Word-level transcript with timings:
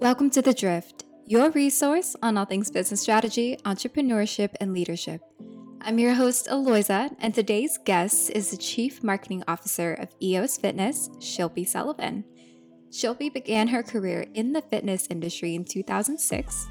Welcome 0.00 0.28
to 0.30 0.42
The 0.42 0.52
Drift, 0.52 1.04
your 1.24 1.50
resource 1.50 2.16
on 2.20 2.36
all 2.36 2.44
things 2.44 2.70
business 2.70 3.00
strategy, 3.00 3.56
entrepreneurship, 3.64 4.50
and 4.60 4.74
leadership. 4.74 5.22
I'm 5.80 5.98
your 5.98 6.14
host, 6.14 6.48
Aloisa, 6.48 7.10
and 7.20 7.34
today's 7.34 7.78
guest 7.84 8.30
is 8.30 8.50
the 8.50 8.56
Chief 8.56 9.02
Marketing 9.02 9.42
Officer 9.48 9.94
of 9.94 10.14
EOS 10.20 10.58
Fitness, 10.58 11.08
Shilpi 11.18 11.66
Sullivan. 11.66 12.24
Shilpi 12.90 13.32
began 13.32 13.68
her 13.68 13.82
career 13.82 14.26
in 14.34 14.52
the 14.52 14.62
fitness 14.62 15.06
industry 15.08 15.54
in 15.54 15.64
2006 15.64 16.66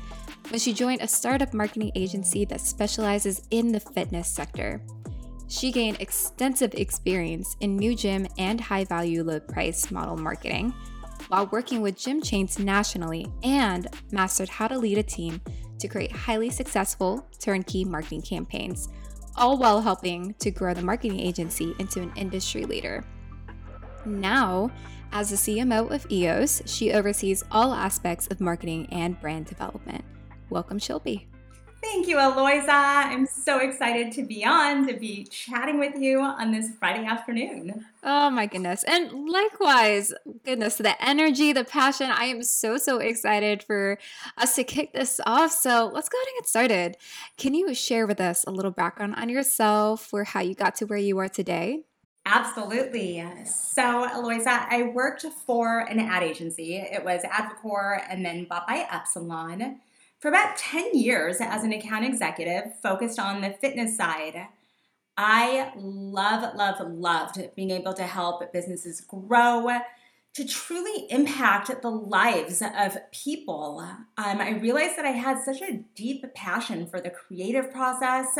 when 0.49 0.59
she 0.59 0.73
joined 0.73 1.01
a 1.01 1.07
startup 1.07 1.53
marketing 1.53 1.91
agency 1.95 2.45
that 2.45 2.61
specializes 2.61 3.41
in 3.51 3.71
the 3.71 3.79
fitness 3.79 4.29
sector. 4.29 4.81
She 5.47 5.71
gained 5.71 6.01
extensive 6.01 6.73
experience 6.75 7.55
in 7.61 7.77
new 7.77 7.95
gym 7.95 8.27
and 8.37 8.59
high 8.59 8.85
value, 8.85 9.23
low 9.23 9.39
price 9.39 9.91
model 9.91 10.17
marketing 10.17 10.73
while 11.33 11.47
working 11.47 11.81
with 11.81 11.97
gym 11.97 12.21
chains 12.21 12.59
nationally 12.59 13.25
and 13.41 13.87
mastered 14.11 14.47
how 14.47 14.67
to 14.67 14.77
lead 14.77 14.99
a 14.99 15.03
team 15.03 15.41
to 15.79 15.87
create 15.87 16.11
highly 16.11 16.47
successful 16.47 17.27
turnkey 17.39 17.83
marketing 17.83 18.21
campaigns, 18.21 18.89
all 19.35 19.57
while 19.57 19.81
helping 19.81 20.35
to 20.35 20.51
grow 20.51 20.75
the 20.75 20.81
marketing 20.83 21.19
agency 21.19 21.73
into 21.79 22.03
an 22.03 22.11
industry 22.15 22.65
leader. 22.65 23.03
Now, 24.05 24.69
as 25.11 25.31
the 25.31 25.35
CMO 25.35 25.89
of 25.89 26.05
EOS, 26.11 26.61
she 26.67 26.93
oversees 26.93 27.43
all 27.49 27.73
aspects 27.73 28.27
of 28.27 28.39
marketing 28.39 28.85
and 28.91 29.19
brand 29.19 29.47
development. 29.47 30.05
Welcome, 30.51 30.77
Shilpi. 30.77 31.25
Thank 31.83 32.07
you, 32.07 32.17
Aloisa. 32.17 32.71
I'm 32.71 33.25
so 33.25 33.59
excited 33.59 34.13
to 34.13 34.23
be 34.23 34.45
on, 34.45 34.87
to 34.87 34.93
be 34.93 35.25
chatting 35.25 35.79
with 35.79 35.95
you 35.97 36.21
on 36.21 36.51
this 36.51 36.69
Friday 36.79 37.05
afternoon. 37.05 37.85
Oh 38.01 38.29
my 38.29 38.45
goodness. 38.45 38.85
And 38.85 39.29
likewise, 39.29 40.13
goodness, 40.45 40.75
the 40.77 41.01
energy, 41.03 41.51
the 41.51 41.65
passion. 41.65 42.09
I 42.09 42.25
am 42.25 42.41
so, 42.41 42.77
so 42.77 42.99
excited 42.99 43.63
for 43.63 43.99
us 44.37 44.55
to 44.55 44.63
kick 44.63 44.93
this 44.93 45.19
off. 45.25 45.51
So 45.51 45.91
let's 45.93 46.07
go 46.07 46.17
ahead 46.17 46.27
and 46.27 46.37
get 46.37 46.47
started. 46.47 46.97
Can 47.37 47.53
you 47.53 47.73
share 47.73 48.07
with 48.07 48.21
us 48.21 48.45
a 48.45 48.51
little 48.51 48.71
background 48.71 49.15
on 49.17 49.27
yourself 49.27 50.13
or 50.13 50.23
how 50.23 50.39
you 50.39 50.55
got 50.55 50.75
to 50.75 50.85
where 50.85 50.97
you 50.97 51.17
are 51.19 51.29
today? 51.29 51.83
Absolutely. 52.25 53.21
So, 53.45 54.07
Aloisa, 54.07 54.67
I 54.69 54.83
worked 54.83 55.25
for 55.45 55.79
an 55.79 55.99
ad 55.99 56.23
agency. 56.23 56.77
It 56.77 57.03
was 57.03 57.23
Advocor 57.23 58.01
and 58.09 58.25
then 58.25 58.45
bought 58.45 58.65
by 58.65 58.87
Epsilon 58.89 59.81
for 60.23 60.29
about 60.29 60.55
10 60.55 60.97
years 60.97 61.41
as 61.41 61.65
an 61.65 61.73
account 61.73 62.05
executive 62.05 62.79
focused 62.81 63.19
on 63.19 63.41
the 63.41 63.49
fitness 63.59 63.97
side. 63.97 64.47
I 65.17 65.73
love, 65.75 66.55
love, 66.55 66.77
loved 66.79 67.49
being 67.57 67.71
able 67.71 67.93
to 67.95 68.03
help 68.03 68.53
businesses 68.53 69.01
grow, 69.01 69.81
to 70.35 70.47
truly 70.47 71.07
impact 71.09 71.81
the 71.81 71.89
lives 71.89 72.61
of 72.61 72.97
people. 73.11 73.81
Um, 73.81 74.07
I 74.39 74.51
realized 74.51 74.97
that 74.97 75.03
I 75.03 75.11
had 75.11 75.43
such 75.43 75.61
a 75.61 75.83
deep 75.93 76.23
passion 76.33 76.87
for 76.87 77.01
the 77.01 77.09
creative 77.09 77.69
process, 77.69 78.37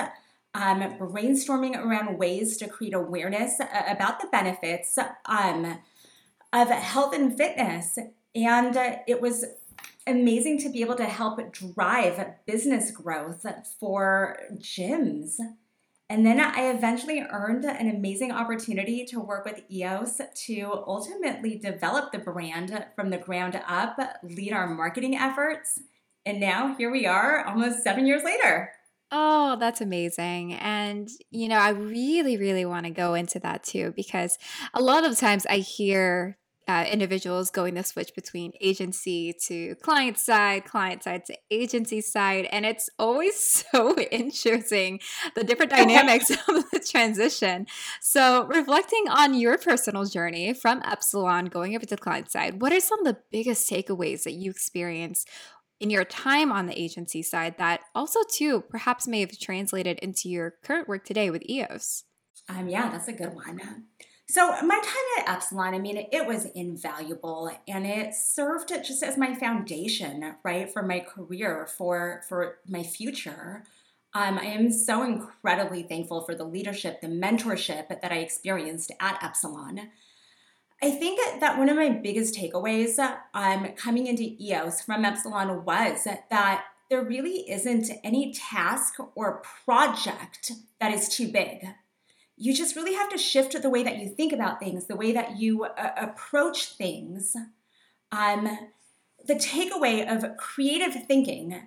um, 0.55 0.79
brainstorming 0.97 1.75
around 1.75 2.17
ways 2.17 2.55
to 2.57 2.67
create 2.69 2.93
awareness 2.93 3.59
about 3.59 4.21
the 4.21 4.27
benefits 4.27 4.97
um, 5.25 5.79
of 6.53 6.69
health 6.69 7.13
and 7.13 7.35
fitness. 7.35 7.99
And 8.33 8.77
it 9.05 9.19
was 9.19 9.43
amazing 10.05 10.59
to 10.59 10.69
be 10.69 10.81
able 10.81 10.95
to 10.95 11.05
help 11.05 11.39
drive 11.51 12.25
business 12.45 12.91
growth 12.91 13.45
for 13.79 14.37
gyms. 14.55 15.35
And 16.09 16.25
then 16.25 16.39
I 16.39 16.69
eventually 16.69 17.21
earned 17.21 17.65
an 17.65 17.89
amazing 17.89 18.31
opportunity 18.31 19.05
to 19.05 19.19
work 19.19 19.45
with 19.45 19.61
EOS 19.71 20.21
to 20.45 20.83
ultimately 20.85 21.57
develop 21.57 22.11
the 22.11 22.19
brand 22.19 22.85
from 22.95 23.09
the 23.09 23.17
ground 23.17 23.59
up, 23.67 23.97
lead 24.21 24.53
our 24.53 24.67
marketing 24.67 25.15
efforts. 25.15 25.79
And 26.25 26.39
now 26.39 26.75
here 26.75 26.91
we 26.91 27.05
are 27.05 27.45
almost 27.45 27.83
seven 27.83 28.05
years 28.05 28.23
later. 28.23 28.71
Oh, 29.11 29.57
that's 29.59 29.81
amazing. 29.81 30.53
And, 30.53 31.09
you 31.31 31.47
know, 31.47 31.57
I 31.57 31.69
really, 31.69 32.35
really 32.37 32.65
want 32.65 32.85
to 32.85 32.91
go 32.91 33.13
into 33.13 33.39
that 33.39 33.63
too, 33.63 33.93
because 33.95 34.37
a 34.73 34.81
lot 34.81 35.05
of 35.05 35.17
times 35.17 35.45
I 35.45 35.57
hear 35.57 36.37
uh, 36.67 36.85
individuals 36.91 37.49
going 37.49 37.75
to 37.75 37.83
switch 37.83 38.13
between 38.15 38.53
agency 38.61 39.33
to 39.47 39.75
client 39.75 40.17
side, 40.17 40.65
client 40.65 41.03
side 41.03 41.25
to 41.25 41.37
agency 41.51 42.01
side. 42.01 42.47
And 42.51 42.65
it's 42.65 42.89
always 42.97 43.35
so 43.71 43.97
interesting 43.97 44.99
the 45.35 45.43
different 45.43 45.71
dynamics 45.77 46.29
of 46.29 46.69
the 46.71 46.79
transition. 46.79 47.67
So, 48.01 48.45
reflecting 48.45 49.05
on 49.09 49.33
your 49.33 49.57
personal 49.57 50.05
journey 50.05 50.53
from 50.53 50.81
Epsilon 50.85 51.45
going 51.45 51.75
over 51.75 51.85
to 51.85 51.95
the 51.95 52.01
client 52.01 52.31
side, 52.31 52.61
what 52.61 52.71
are 52.71 52.79
some 52.79 53.05
of 53.05 53.05
the 53.05 53.21
biggest 53.31 53.69
takeaways 53.69 54.23
that 54.23 54.33
you 54.33 54.51
experience? 54.51 55.25
In 55.79 55.89
your 55.89 56.05
time 56.05 56.49
on 56.49 56.67
the 56.67 56.81
agency 56.81 57.21
side, 57.21 57.57
that 57.57 57.81
also, 57.93 58.19
too, 58.31 58.61
perhaps 58.69 59.05
may 59.05 59.19
have 59.19 59.37
translated 59.37 59.99
into 59.99 60.29
your 60.29 60.53
current 60.63 60.87
work 60.87 61.03
today 61.03 61.29
with 61.29 61.43
EOS? 61.49 62.05
Um, 62.47 62.69
yeah, 62.69 62.89
that's 62.89 63.09
a 63.09 63.13
good 63.13 63.33
one. 63.33 63.59
So, 64.33 64.49
my 64.63 64.79
time 64.79 65.19
at 65.19 65.29
Epsilon, 65.29 65.75
I 65.75 65.77
mean, 65.77 66.07
it 66.11 66.25
was 66.25 66.45
invaluable 66.55 67.51
and 67.67 67.85
it 67.85 68.15
served 68.15 68.69
just 68.83 69.03
as 69.03 69.15
my 69.15 69.35
foundation, 69.35 70.33
right, 70.43 70.73
for 70.73 70.81
my 70.81 71.01
career, 71.01 71.67
for, 71.67 72.23
for 72.27 72.57
my 72.67 72.81
future. 72.81 73.63
Um, 74.15 74.39
I 74.39 74.45
am 74.45 74.71
so 74.71 75.03
incredibly 75.03 75.83
thankful 75.83 76.21
for 76.21 76.33
the 76.33 76.45
leadership, 76.45 76.99
the 76.99 77.09
mentorship 77.09 77.89
that 77.89 78.11
I 78.11 78.15
experienced 78.15 78.91
at 78.99 79.23
Epsilon. 79.23 79.91
I 80.81 80.89
think 80.89 81.19
that 81.39 81.59
one 81.59 81.69
of 81.69 81.75
my 81.75 81.89
biggest 81.89 82.33
takeaways 82.33 82.97
um, 83.35 83.67
coming 83.75 84.07
into 84.07 84.35
EOS 84.41 84.81
from 84.81 85.05
Epsilon 85.05 85.63
was 85.63 86.05
that 86.31 86.63
there 86.89 87.03
really 87.03 87.47
isn't 87.51 87.91
any 88.03 88.33
task 88.33 88.95
or 89.13 89.43
project 89.63 90.53
that 90.81 90.91
is 90.91 91.07
too 91.07 91.27
big 91.27 91.67
you 92.37 92.53
just 92.53 92.75
really 92.75 92.95
have 92.95 93.09
to 93.09 93.17
shift 93.17 93.61
the 93.61 93.69
way 93.69 93.83
that 93.83 93.97
you 93.97 94.09
think 94.09 94.33
about 94.33 94.59
things, 94.59 94.87
the 94.87 94.95
way 94.95 95.11
that 95.11 95.37
you 95.37 95.65
uh, 95.65 95.91
approach 95.97 96.73
things. 96.73 97.35
Um, 98.11 98.57
the 99.25 99.35
takeaway 99.35 100.05
of 100.05 100.37
creative 100.37 101.05
thinking 101.05 101.61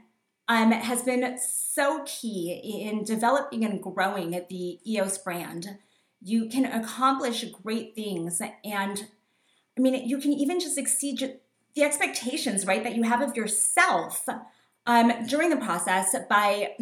um, 0.49 0.73
has 0.73 1.03
been 1.03 1.39
so 1.39 2.03
key 2.05 2.53
in 2.53 3.05
developing 3.05 3.65
and 3.65 3.83
growing 3.83 4.31
the 4.31 4.79
EOS 4.87 5.19
brand. 5.19 5.79
You 6.23 6.49
can 6.49 6.65
accomplish 6.65 7.45
great 7.63 7.95
things, 7.95 8.41
and 8.65 9.07
I 9.77 9.81
mean, 9.81 10.09
you 10.09 10.19
can 10.19 10.33
even 10.33 10.59
just 10.61 10.79
exceed 10.79 11.39
the 11.75 11.83
expectations, 11.83 12.67
right, 12.67 12.83
that 12.83 12.97
you 12.97 13.03
have 13.03 13.21
of 13.21 13.37
yourself 13.37 14.27
um, 14.87 15.13
during 15.27 15.51
the 15.51 15.57
process 15.57 16.15
by 16.29 16.75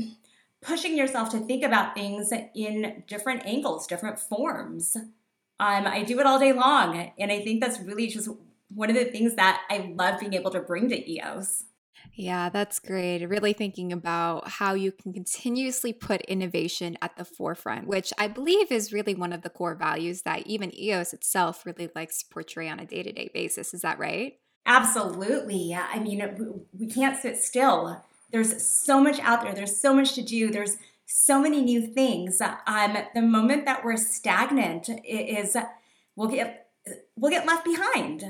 pushing 0.65 0.97
yourself 0.97 1.31
to 1.31 1.41
think 1.41 1.63
about 1.63 1.95
things 1.95 2.33
in 2.55 3.05
different 3.07 3.45
angles, 3.47 3.87
different 3.87 4.19
forms. 4.19 4.97
Um, 4.97 5.87
I 5.87 6.03
do 6.03 6.19
it 6.21 6.27
all 6.27 6.39
day 6.39 6.53
long. 6.53 7.13
And 7.19 7.31
I 7.31 7.41
think 7.41 7.61
that's 7.61 7.81
really 7.81 8.09
just 8.09 8.29
one 8.69 8.91
of 8.91 8.97
the 8.97 9.05
things 9.05 9.35
that 9.37 9.63
I 9.71 9.93
love 9.97 10.21
being 10.21 10.35
able 10.35 10.51
to 10.51 10.61
bring 10.61 10.89
to 10.89 11.11
EOS. 11.11 11.65
Yeah, 12.13 12.49
that's 12.49 12.79
great. 12.79 13.25
Really 13.27 13.53
thinking 13.53 13.93
about 13.93 14.49
how 14.49 14.75
you 14.75 14.93
can 14.93 15.13
continuously 15.13 15.93
put 15.93 16.21
innovation 16.23 16.97
at 17.03 17.17
the 17.17 17.25
forefront, 17.25 17.87
which 17.87 18.13
I 18.19 18.29
believe 18.29 18.71
is 18.71 18.93
really 18.93 19.15
one 19.15 19.33
of 19.33 19.43
the 19.43 19.51
core 19.51 19.75
values 19.75 20.23
that 20.23 20.47
even 20.47 20.77
EOS 20.79 21.13
itself 21.13 21.65
really 21.67 21.91
likes 21.95 22.23
to 22.23 22.29
portray 22.31 22.69
on 22.69 22.79
a 22.79 22.87
day 22.87 23.03
to 23.03 23.13
day 23.13 23.31
basis. 23.33 23.75
Is 23.75 23.83
that 23.83 23.99
right? 23.99 24.35
Absolutely. 24.67 25.75
I 25.75 25.99
mean, 25.99 26.67
we 26.73 26.87
can't 26.87 27.21
sit 27.21 27.37
still. 27.39 28.03
There's 28.31 28.69
so 28.69 29.01
much 29.01 29.21
out 29.21 29.43
there. 29.43 29.55
There's 29.55 29.81
so 29.81 29.95
much 29.95 30.15
to 30.15 30.23
do. 30.23 30.51
There's 30.51 30.77
so 31.07 31.41
many 31.41 31.63
new 31.63 31.87
things. 31.87 32.41
Um, 32.41 32.97
the 33.15 33.23
moment 33.23 33.67
that 33.67 33.85
we're 33.85 33.97
stagnant 33.97 34.89
is 35.05 35.57
we'll 36.17 36.29
get 36.29 36.69
we'll 37.17 37.31
get 37.31 37.47
left 37.47 37.65
behind. 37.65 38.25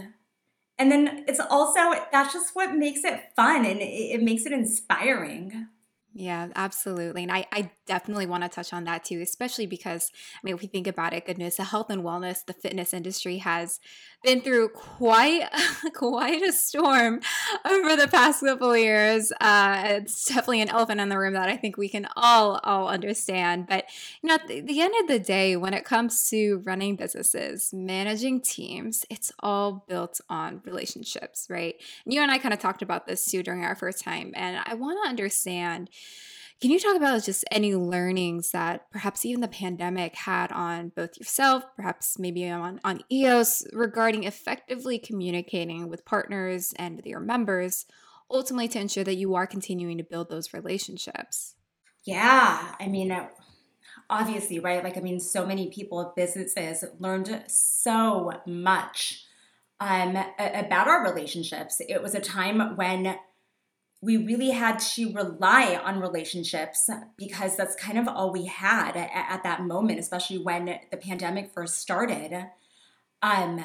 And 0.78 0.90
then 0.90 1.24
it's 1.28 1.40
also 1.40 1.80
that's 2.12 2.32
just 2.32 2.54
what 2.54 2.74
makes 2.74 3.04
it 3.04 3.20
fun 3.36 3.64
and 3.64 3.80
it, 3.80 3.84
it 3.84 4.22
makes 4.22 4.44
it 4.44 4.52
inspiring. 4.52 5.68
Yeah, 6.16 6.46
absolutely. 6.54 7.24
And 7.24 7.32
I, 7.32 7.44
I 7.50 7.72
definitely 7.86 8.26
want 8.26 8.44
to 8.44 8.48
touch 8.48 8.72
on 8.72 8.84
that 8.84 9.04
too, 9.04 9.20
especially 9.20 9.66
because, 9.66 10.12
I 10.36 10.38
mean, 10.44 10.54
if 10.54 10.60
we 10.60 10.68
think 10.68 10.86
about 10.86 11.12
it, 11.12 11.26
goodness, 11.26 11.56
the 11.56 11.64
health 11.64 11.90
and 11.90 12.04
wellness, 12.04 12.44
the 12.46 12.52
fitness 12.52 12.94
industry 12.94 13.38
has 13.38 13.80
been 14.22 14.40
through 14.40 14.68
quite, 14.68 15.48
quite 15.94 16.40
a 16.40 16.52
storm 16.52 17.20
over 17.68 17.96
the 17.96 18.06
past 18.06 18.44
couple 18.44 18.76
years. 18.76 19.32
Uh, 19.40 19.82
it's 19.86 20.26
definitely 20.26 20.60
an 20.60 20.68
elephant 20.68 21.00
in 21.00 21.08
the 21.08 21.18
room 21.18 21.32
that 21.34 21.48
I 21.48 21.56
think 21.56 21.76
we 21.76 21.88
can 21.88 22.06
all, 22.16 22.60
all 22.62 22.88
understand. 22.88 23.66
But, 23.66 23.86
you 24.22 24.28
know, 24.28 24.36
at 24.36 24.46
the, 24.46 24.60
the 24.60 24.80
end 24.82 24.94
of 25.02 25.08
the 25.08 25.18
day, 25.18 25.56
when 25.56 25.74
it 25.74 25.84
comes 25.84 26.28
to 26.30 26.62
running 26.64 26.94
businesses, 26.94 27.70
managing 27.74 28.40
teams, 28.40 29.04
it's 29.10 29.32
all 29.40 29.84
built 29.88 30.20
on 30.28 30.62
relationships, 30.64 31.48
right? 31.50 31.74
And 32.04 32.14
you 32.14 32.20
and 32.20 32.30
I 32.30 32.38
kind 32.38 32.54
of 32.54 32.60
talked 32.60 32.82
about 32.82 33.08
this 33.08 33.24
too 33.24 33.42
during 33.42 33.64
our 33.64 33.74
first 33.74 34.04
time. 34.04 34.32
And 34.36 34.60
I 34.64 34.74
want 34.74 34.98
to 35.02 35.08
understand, 35.08 35.90
Can 36.60 36.70
you 36.70 36.78
talk 36.78 36.96
about 36.96 37.24
just 37.24 37.44
any 37.50 37.74
learnings 37.74 38.52
that 38.52 38.90
perhaps 38.90 39.24
even 39.26 39.40
the 39.40 39.48
pandemic 39.48 40.14
had 40.14 40.50
on 40.52 40.92
both 40.96 41.18
yourself, 41.18 41.64
perhaps 41.76 42.18
maybe 42.18 42.48
on, 42.48 42.80
on 42.84 43.02
EOS, 43.12 43.66
regarding 43.72 44.24
effectively 44.24 44.98
communicating 44.98 45.90
with 45.90 46.04
partners 46.04 46.72
and 46.78 47.02
your 47.04 47.20
members, 47.20 47.86
ultimately 48.30 48.68
to 48.68 48.80
ensure 48.80 49.04
that 49.04 49.16
you 49.16 49.34
are 49.34 49.46
continuing 49.46 49.98
to 49.98 50.04
build 50.04 50.30
those 50.30 50.54
relationships? 50.54 51.54
Yeah, 52.04 52.74
I 52.80 52.86
mean, 52.86 53.10
uh, 53.10 53.28
obviously, 54.08 54.58
right? 54.58 54.82
Like, 54.82 54.96
I 54.96 55.00
mean, 55.00 55.20
so 55.20 55.44
many 55.44 55.70
people, 55.70 56.12
businesses 56.16 56.84
learned 56.98 57.44
so 57.48 58.32
much 58.46 59.24
um, 59.80 60.16
about 60.38 60.88
our 60.88 61.04
relationships. 61.04 61.80
It 61.80 62.02
was 62.02 62.14
a 62.14 62.20
time 62.20 62.76
when 62.76 63.16
we 64.04 64.18
really 64.18 64.50
had 64.50 64.78
to 64.78 65.12
rely 65.12 65.80
on 65.82 65.98
relationships 65.98 66.90
because 67.16 67.56
that's 67.56 67.74
kind 67.74 67.98
of 67.98 68.06
all 68.06 68.30
we 68.30 68.44
had 68.44 68.96
at, 68.96 69.10
at 69.14 69.42
that 69.42 69.62
moment, 69.62 69.98
especially 69.98 70.36
when 70.38 70.78
the 70.90 70.96
pandemic 70.96 71.52
first 71.54 71.78
started. 71.78 72.50
Um, 73.22 73.64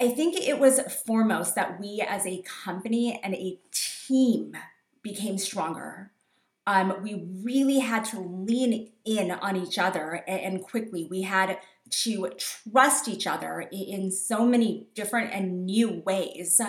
I 0.00 0.08
think 0.08 0.36
it 0.36 0.58
was 0.58 0.80
foremost 1.06 1.54
that 1.54 1.80
we 1.80 2.04
as 2.06 2.26
a 2.26 2.42
company 2.42 3.20
and 3.22 3.34
a 3.34 3.60
team 3.72 4.56
became 5.02 5.38
stronger. 5.38 6.10
Um, 6.66 6.96
we 7.02 7.28
really 7.42 7.78
had 7.78 8.04
to 8.06 8.20
lean 8.20 8.90
in 9.04 9.30
on 9.30 9.56
each 9.56 9.78
other 9.78 10.24
and, 10.26 10.40
and 10.40 10.62
quickly. 10.62 11.06
We 11.08 11.22
had 11.22 11.58
to 11.90 12.30
trust 12.36 13.08
each 13.08 13.26
other 13.26 13.68
in 13.72 14.10
so 14.10 14.44
many 14.44 14.88
different 14.94 15.32
and 15.32 15.64
new 15.64 16.02
ways. 16.04 16.60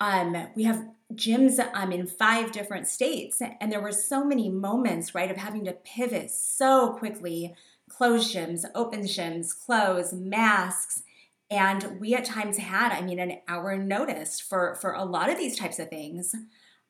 Um, 0.00 0.48
we 0.56 0.64
have 0.64 0.84
gyms 1.14 1.58
um, 1.74 1.92
in 1.92 2.06
five 2.06 2.52
different 2.52 2.86
states, 2.86 3.40
and 3.60 3.70
there 3.70 3.80
were 3.80 3.92
so 3.92 4.24
many 4.24 4.48
moments, 4.48 5.14
right, 5.14 5.30
of 5.30 5.36
having 5.36 5.64
to 5.64 5.72
pivot 5.72 6.30
so 6.30 6.94
quickly 6.98 7.54
close 7.88 8.34
gyms, 8.34 8.64
open 8.74 9.02
gyms, 9.02 9.50
close, 9.66 10.12
masks. 10.12 11.02
And 11.50 12.00
we 12.00 12.14
at 12.14 12.24
times 12.24 12.56
had, 12.56 12.92
I 12.92 13.02
mean, 13.02 13.18
an 13.18 13.40
hour 13.46 13.76
notice 13.76 14.40
for, 14.40 14.74
for 14.76 14.92
a 14.92 15.04
lot 15.04 15.28
of 15.28 15.36
these 15.36 15.58
types 15.58 15.78
of 15.78 15.90
things, 15.90 16.34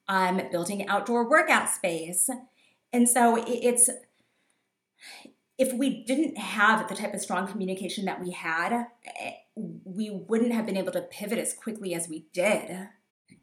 um, 0.09 0.41
building 0.53 0.87
outdoor 0.87 1.29
workout 1.29 1.69
space. 1.69 2.31
And 2.93 3.09
so 3.09 3.43
it's, 3.47 3.91
if 5.59 5.73
we 5.73 6.05
didn't 6.05 6.39
have 6.39 6.89
the 6.89 6.95
type 6.95 7.15
of 7.15 7.21
strong 7.21 7.49
communication 7.49 8.05
that 8.05 8.23
we 8.23 8.31
had, 8.31 8.87
eh, 9.17 9.33
we 9.57 10.11
wouldn't 10.11 10.53
have 10.53 10.67
been 10.67 10.77
able 10.77 10.93
to 10.93 11.03
pivot 11.03 11.39
as 11.39 11.53
quickly 11.55 11.95
as 11.95 12.09
we 12.09 12.27
did. 12.33 12.89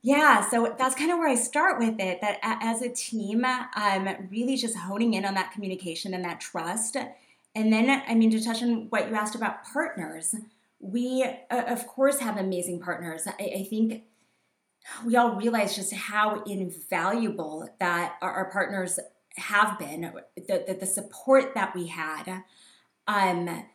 Yeah, 0.01 0.47
so 0.49 0.75
that's 0.77 0.95
kind 0.95 1.11
of 1.11 1.17
where 1.17 1.27
I 1.27 1.35
start 1.35 1.79
with 1.79 1.99
it. 1.99 2.21
That 2.21 2.39
as 2.41 2.81
a 2.81 2.89
team, 2.89 3.43
I'm 3.45 4.27
really 4.29 4.55
just 4.55 4.77
honing 4.77 5.13
in 5.13 5.25
on 5.25 5.33
that 5.35 5.51
communication 5.51 6.13
and 6.13 6.23
that 6.25 6.39
trust. 6.39 6.95
And 7.55 7.73
then, 7.73 8.03
I 8.07 8.15
mean, 8.15 8.31
to 8.31 8.43
touch 8.43 8.61
on 8.61 8.87
what 8.89 9.09
you 9.09 9.15
asked 9.15 9.35
about 9.35 9.65
partners, 9.65 10.35
we, 10.79 11.23
uh, 11.23 11.63
of 11.67 11.87
course, 11.87 12.19
have 12.19 12.37
amazing 12.37 12.79
partners. 12.79 13.27
I, 13.27 13.43
I, 13.57 13.63
think 13.69 14.03
we 15.05 15.17
all 15.17 15.35
realize 15.35 15.75
just 15.75 15.93
how 15.93 16.43
invaluable 16.43 17.67
that 17.79 18.15
our, 18.21 18.31
our 18.31 18.51
partners 18.51 18.99
have 19.35 19.77
been, 19.77 20.13
the, 20.35 20.63
the, 20.67 20.77
the, 20.79 20.85
support 20.85 21.53
that 21.53 21.75
we 21.75 21.87
had. 21.87 22.43
Um, 23.07 23.65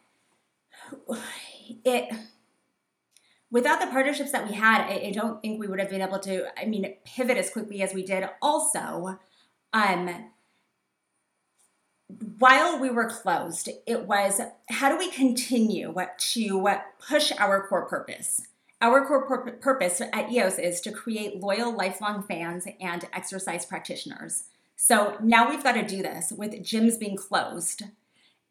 it 1.84 2.14
without 3.54 3.80
the 3.80 3.86
partnerships 3.86 4.32
that 4.32 4.48
we 4.48 4.52
had, 4.52 4.80
I, 4.80 5.06
I, 5.06 5.10
don't 5.12 5.40
think 5.40 5.60
we 5.60 5.68
would 5.68 5.78
have 5.78 5.88
been 5.88 6.02
able 6.02 6.18
to, 6.18 6.46
I 6.60 6.64
mean, 6.64 6.92
pivot 7.04 7.38
as 7.38 7.50
quickly 7.50 7.82
as 7.82 7.94
we 7.94 8.02
did. 8.02 8.28
Also, 8.42 9.16
um, 9.72 10.32
while 12.40 12.80
we 12.80 12.90
were 12.90 13.08
closed, 13.08 13.68
it 13.86 14.06
was 14.06 14.40
how 14.70 14.88
do 14.88 14.98
we 14.98 15.08
continue 15.08 15.94
to 15.94 16.80
push 16.98 17.30
our 17.38 17.68
core 17.68 17.86
purpose? 17.86 18.42
Our 18.82 19.06
core 19.06 19.52
purpose 19.60 20.00
at 20.00 20.32
EOS 20.32 20.58
is 20.58 20.80
to 20.80 20.90
create 20.90 21.40
loyal, 21.40 21.74
lifelong 21.74 22.24
fans 22.24 22.66
and 22.80 23.06
exercise 23.12 23.64
practitioners. 23.64 24.46
So 24.74 25.16
now 25.22 25.48
we've 25.48 25.62
got 25.62 25.72
to 25.72 25.86
do 25.86 26.02
this 26.02 26.32
with 26.32 26.54
gyms 26.54 26.98
being 26.98 27.16
closed 27.16 27.84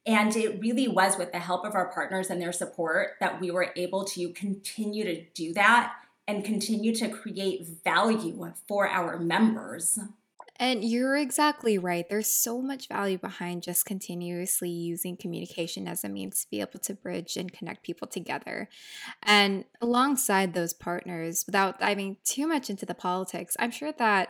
and 0.06 0.36
it 0.36 0.60
really 0.60 0.88
was 0.88 1.18
with 1.18 1.32
the 1.32 1.40
help 1.40 1.66
of 1.66 1.76
our 1.76 1.92
partners 1.92 2.30
and 2.30 2.42
their 2.42 2.52
support 2.52 3.12
that 3.20 3.40
we 3.40 3.52
were 3.52 3.72
able 3.76 4.04
to 4.04 4.30
continue 4.30 5.04
to 5.06 5.24
do 5.34 5.54
that 5.54 5.94
and 6.28 6.44
continue 6.44 6.94
to 6.96 7.10
create 7.10 7.68
value 7.84 8.54
for 8.68 8.88
our 8.88 9.18
members. 9.18 10.00
And 10.58 10.84
you're 10.84 11.18
exactly 11.18 11.78
right. 11.78 12.08
There's 12.08 12.28
so 12.28 12.62
much 12.62 12.88
value 12.88 13.18
behind 13.18 13.64
just 13.64 13.86
continuously 13.86 14.70
using 14.70 15.18
communication 15.18 15.88
as 15.88 16.04
a 16.04 16.10
means 16.10 16.42
to 16.42 16.50
be 16.50 16.62
able 16.62 16.80
to 16.80 16.94
bridge 16.94 17.38
and 17.38 17.52
connect 17.52 17.84
people 17.84 18.08
together. 18.08 18.70
And 19.24 19.66
alongside 19.82 20.54
those 20.54 20.74
partners, 20.74 21.44
without 21.46 21.80
diving 21.80 22.18
too 22.24 22.48
much 22.48 22.70
into 22.70 22.86
the 22.86 22.94
politics, 22.94 23.58
I'm 23.60 23.72
sure 23.72 23.94
that 23.94 24.30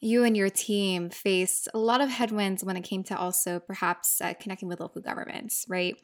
you 0.00 0.24
and 0.24 0.36
your 0.36 0.50
team 0.50 1.10
faced 1.10 1.68
a 1.74 1.78
lot 1.78 2.00
of 2.00 2.08
headwinds 2.08 2.62
when 2.62 2.76
it 2.76 2.82
came 2.82 3.02
to 3.04 3.16
also 3.16 3.58
perhaps 3.58 4.20
uh, 4.20 4.34
connecting 4.40 4.68
with 4.68 4.80
local 4.80 5.02
governments, 5.02 5.64
right? 5.68 5.96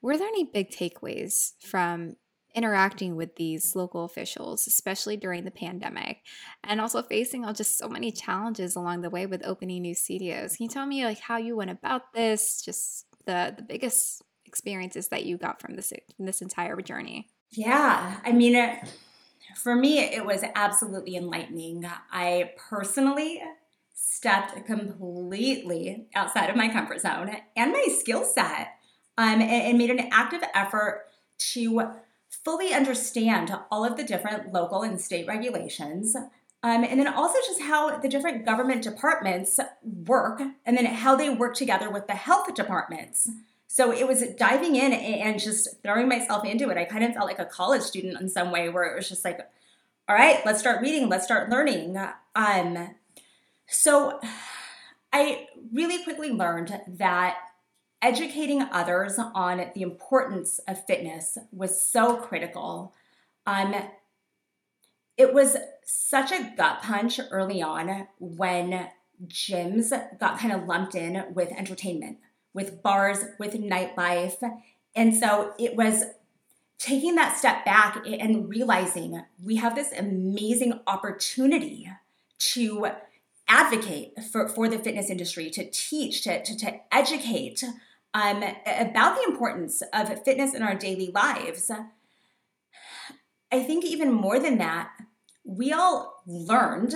Were 0.00 0.16
there 0.16 0.28
any 0.28 0.44
big 0.44 0.70
takeaways 0.70 1.52
from 1.60 2.14
interacting 2.54 3.16
with 3.16 3.36
these 3.36 3.74
local 3.74 4.04
officials, 4.04 4.66
especially 4.66 5.16
during 5.16 5.44
the 5.44 5.50
pandemic, 5.50 6.18
and 6.64 6.80
also 6.80 7.02
facing 7.02 7.44
all 7.44 7.52
just 7.52 7.78
so 7.78 7.88
many 7.88 8.12
challenges 8.12 8.76
along 8.76 9.02
the 9.02 9.10
way 9.10 9.26
with 9.26 9.44
opening 9.44 9.82
new 9.82 9.94
studios? 9.94 10.56
Can 10.56 10.64
you 10.64 10.70
tell 10.70 10.86
me 10.86 11.04
like 11.04 11.20
how 11.20 11.36
you 11.36 11.56
went 11.56 11.70
about 11.70 12.12
this? 12.14 12.62
Just 12.62 13.06
the 13.26 13.54
the 13.56 13.62
biggest 13.62 14.22
experiences 14.46 15.08
that 15.08 15.24
you 15.24 15.36
got 15.38 15.60
from 15.60 15.76
this 15.76 15.92
from 16.16 16.26
this 16.26 16.42
entire 16.42 16.80
journey. 16.80 17.28
Yeah, 17.50 18.18
I 18.24 18.32
mean. 18.32 18.54
It- 18.54 18.88
for 19.56 19.74
me, 19.74 20.00
it 20.00 20.24
was 20.24 20.44
absolutely 20.54 21.16
enlightening. 21.16 21.86
I 22.10 22.52
personally 22.56 23.42
stepped 23.94 24.66
completely 24.66 26.06
outside 26.14 26.50
of 26.50 26.56
my 26.56 26.68
comfort 26.68 27.00
zone 27.00 27.30
and 27.56 27.72
my 27.72 27.86
skill 27.98 28.24
set 28.24 28.74
um, 29.18 29.40
and, 29.40 29.42
and 29.42 29.78
made 29.78 29.90
an 29.90 30.08
active 30.10 30.42
effort 30.54 31.06
to 31.38 31.92
fully 32.44 32.72
understand 32.72 33.52
all 33.70 33.84
of 33.84 33.96
the 33.96 34.04
different 34.04 34.52
local 34.52 34.82
and 34.82 35.00
state 35.00 35.26
regulations 35.26 36.16
um, 36.64 36.84
and 36.84 36.98
then 37.00 37.08
also 37.08 37.38
just 37.44 37.62
how 37.62 37.98
the 37.98 38.08
different 38.08 38.46
government 38.46 38.82
departments 38.82 39.58
work 39.82 40.40
and 40.64 40.76
then 40.76 40.86
how 40.86 41.16
they 41.16 41.28
work 41.28 41.54
together 41.54 41.90
with 41.90 42.06
the 42.06 42.14
health 42.14 42.54
departments. 42.54 43.28
So 43.74 43.90
it 43.90 44.06
was 44.06 44.22
diving 44.36 44.76
in 44.76 44.92
and 44.92 45.40
just 45.40 45.82
throwing 45.82 46.06
myself 46.06 46.44
into 46.44 46.68
it. 46.68 46.76
I 46.76 46.84
kind 46.84 47.04
of 47.04 47.14
felt 47.14 47.24
like 47.24 47.38
a 47.38 47.46
college 47.46 47.80
student 47.80 48.20
in 48.20 48.28
some 48.28 48.50
way 48.50 48.68
where 48.68 48.84
it 48.84 48.94
was 48.94 49.08
just 49.08 49.24
like, 49.24 49.40
all 50.06 50.14
right, 50.14 50.44
let's 50.44 50.60
start 50.60 50.82
reading, 50.82 51.08
let's 51.08 51.24
start 51.24 51.48
learning. 51.48 51.96
Um, 52.34 52.90
so 53.66 54.20
I 55.10 55.46
really 55.72 56.04
quickly 56.04 56.28
learned 56.28 56.82
that 56.86 57.38
educating 58.02 58.60
others 58.60 59.18
on 59.18 59.70
the 59.74 59.80
importance 59.80 60.60
of 60.68 60.84
fitness 60.84 61.38
was 61.50 61.80
so 61.80 62.16
critical. 62.16 62.92
Um, 63.46 63.74
it 65.16 65.32
was 65.32 65.56
such 65.86 66.30
a 66.30 66.52
gut 66.58 66.82
punch 66.82 67.20
early 67.30 67.62
on 67.62 68.06
when 68.18 68.90
gyms 69.26 70.18
got 70.20 70.38
kind 70.38 70.52
of 70.52 70.68
lumped 70.68 70.94
in 70.94 71.24
with 71.32 71.50
entertainment 71.52 72.18
with 72.54 72.82
bars, 72.82 73.24
with 73.38 73.54
nightlife. 73.54 74.42
And 74.94 75.16
so 75.16 75.54
it 75.58 75.76
was 75.76 76.04
taking 76.78 77.14
that 77.14 77.36
step 77.36 77.64
back 77.64 78.04
and 78.06 78.48
realizing 78.48 79.22
we 79.42 79.56
have 79.56 79.74
this 79.74 79.92
amazing 79.92 80.80
opportunity 80.86 81.88
to 82.38 82.88
advocate 83.48 84.14
for, 84.32 84.48
for 84.48 84.68
the 84.68 84.78
fitness 84.78 85.08
industry, 85.08 85.48
to 85.50 85.70
teach, 85.70 86.22
to, 86.24 86.42
to, 86.42 86.56
to 86.56 86.74
educate 86.90 87.62
um, 88.14 88.42
about 88.66 89.16
the 89.16 89.30
importance 89.30 89.82
of 89.92 90.22
fitness 90.24 90.54
in 90.54 90.62
our 90.62 90.74
daily 90.74 91.10
lives. 91.14 91.70
I 93.52 93.62
think 93.62 93.84
even 93.84 94.10
more 94.10 94.40
than 94.40 94.58
that, 94.58 94.90
we 95.44 95.72
all 95.72 96.22
learned 96.26 96.94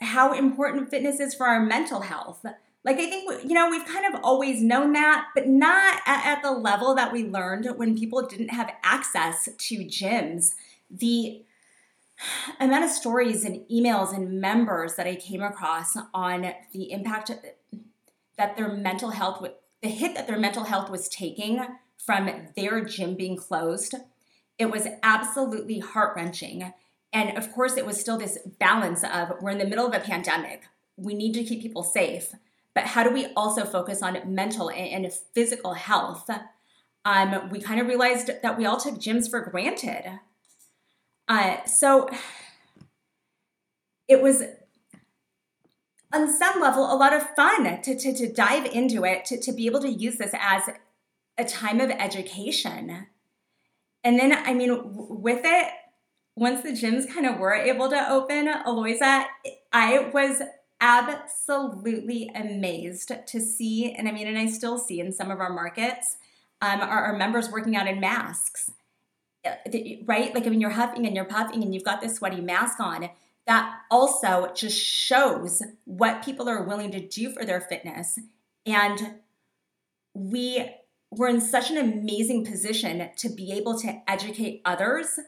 how 0.00 0.32
important 0.32 0.90
fitness 0.90 1.20
is 1.20 1.34
for 1.34 1.46
our 1.46 1.60
mental 1.60 2.00
health. 2.00 2.44
Like, 2.82 2.96
I 2.96 3.10
think, 3.10 3.44
you 3.44 3.54
know, 3.54 3.68
we've 3.68 3.84
kind 3.84 4.06
of 4.06 4.20
always 4.24 4.62
known 4.62 4.92
that, 4.94 5.26
but 5.34 5.46
not 5.46 6.00
at, 6.06 6.24
at 6.24 6.42
the 6.42 6.50
level 6.50 6.94
that 6.94 7.12
we 7.12 7.24
learned 7.24 7.66
when 7.76 7.98
people 7.98 8.26
didn't 8.26 8.48
have 8.48 8.72
access 8.82 9.48
to 9.56 9.76
gyms. 9.84 10.54
The 10.90 11.42
amount 12.58 12.84
of 12.84 12.90
stories 12.90 13.44
and 13.44 13.66
emails 13.70 14.14
and 14.14 14.40
members 14.40 14.94
that 14.94 15.06
I 15.06 15.16
came 15.16 15.42
across 15.42 15.96
on 16.14 16.52
the 16.72 16.90
impact 16.92 17.30
that 18.38 18.56
their 18.56 18.72
mental 18.72 19.10
health, 19.10 19.46
the 19.82 19.88
hit 19.88 20.14
that 20.14 20.26
their 20.26 20.38
mental 20.38 20.64
health 20.64 20.90
was 20.90 21.08
taking 21.08 21.62
from 21.98 22.48
their 22.56 22.82
gym 22.82 23.14
being 23.14 23.36
closed, 23.36 23.94
it 24.58 24.70
was 24.70 24.86
absolutely 25.02 25.80
heart 25.80 26.16
wrenching. 26.16 26.72
And 27.12 27.36
of 27.36 27.52
course, 27.52 27.76
it 27.76 27.84
was 27.84 28.00
still 28.00 28.16
this 28.16 28.38
balance 28.58 29.04
of 29.04 29.32
we're 29.42 29.50
in 29.50 29.58
the 29.58 29.66
middle 29.66 29.86
of 29.86 29.94
a 29.94 30.00
pandemic. 30.00 30.62
We 30.96 31.12
need 31.14 31.34
to 31.34 31.44
keep 31.44 31.60
people 31.60 31.82
safe 31.82 32.34
but 32.74 32.84
how 32.84 33.02
do 33.02 33.10
we 33.12 33.26
also 33.34 33.64
focus 33.64 34.02
on 34.02 34.18
mental 34.26 34.70
and, 34.70 35.10
physical 35.34 35.74
health? 35.74 36.30
Um, 37.04 37.50
we 37.50 37.60
kind 37.60 37.80
of 37.80 37.86
realized 37.86 38.30
that 38.42 38.58
we 38.58 38.66
all 38.66 38.78
took 38.78 38.96
gyms 38.96 39.28
for 39.28 39.40
granted. 39.40 40.20
Uh, 41.28 41.64
so 41.64 42.08
it 44.08 44.20
was 44.20 44.42
on 46.12 46.32
some 46.32 46.60
level 46.60 46.92
a 46.92 46.96
lot 46.96 47.12
of 47.12 47.22
fun 47.36 47.80
to, 47.82 47.96
to, 47.96 48.12
to 48.12 48.32
dive 48.32 48.66
into 48.66 49.04
it, 49.04 49.24
to, 49.26 49.40
to 49.40 49.52
be 49.52 49.66
able 49.66 49.80
to 49.80 49.90
use 49.90 50.16
this 50.16 50.32
as 50.38 50.68
a 51.38 51.44
time 51.44 51.80
of 51.80 51.90
education. 51.90 53.06
And 54.02 54.18
then, 54.18 54.32
I 54.32 54.54
mean, 54.54 54.80
with 54.84 55.42
it, 55.44 55.68
once 56.36 56.62
the 56.62 56.70
gyms 56.70 57.12
kind 57.12 57.26
of 57.26 57.38
were 57.38 57.54
able 57.54 57.88
to 57.90 58.10
open, 58.10 58.48
Aloisa, 58.48 59.26
I 59.72 60.10
was 60.12 60.42
absolutely 60.80 62.30
amazed 62.34 63.12
to 63.26 63.40
see, 63.40 63.92
and 63.92 64.08
I 64.08 64.12
mean, 64.12 64.26
and 64.26 64.38
I 64.38 64.46
still 64.46 64.78
see 64.78 65.00
in 65.00 65.12
some 65.12 65.30
of 65.30 65.40
our 65.40 65.52
markets, 65.52 66.16
um, 66.62 66.80
our, 66.80 67.04
our 67.06 67.16
members 67.16 67.50
working 67.50 67.76
out 67.76 67.86
in 67.86 68.00
masks, 68.00 68.70
uh, 69.44 69.52
right? 70.04 70.34
Like, 70.34 70.46
I 70.46 70.50
mean, 70.50 70.60
you're 70.60 70.70
huffing 70.70 71.06
and 71.06 71.16
you're 71.16 71.24
puffing 71.24 71.62
and 71.62 71.74
you've 71.74 71.84
got 71.84 72.00
this 72.00 72.16
sweaty 72.16 72.40
mask 72.40 72.80
on. 72.80 73.10
That 73.46 73.80
also 73.90 74.52
just 74.54 74.78
shows 74.78 75.62
what 75.84 76.24
people 76.24 76.48
are 76.48 76.62
willing 76.62 76.90
to 76.92 77.00
do 77.00 77.30
for 77.30 77.44
their 77.44 77.60
fitness. 77.60 78.18
And 78.66 79.14
we 80.14 80.70
were 81.10 81.28
in 81.28 81.40
such 81.40 81.70
an 81.70 81.78
amazing 81.78 82.44
position 82.44 83.10
to 83.16 83.28
be 83.28 83.52
able 83.52 83.78
to 83.80 84.02
educate 84.06 84.60
others 84.64 85.18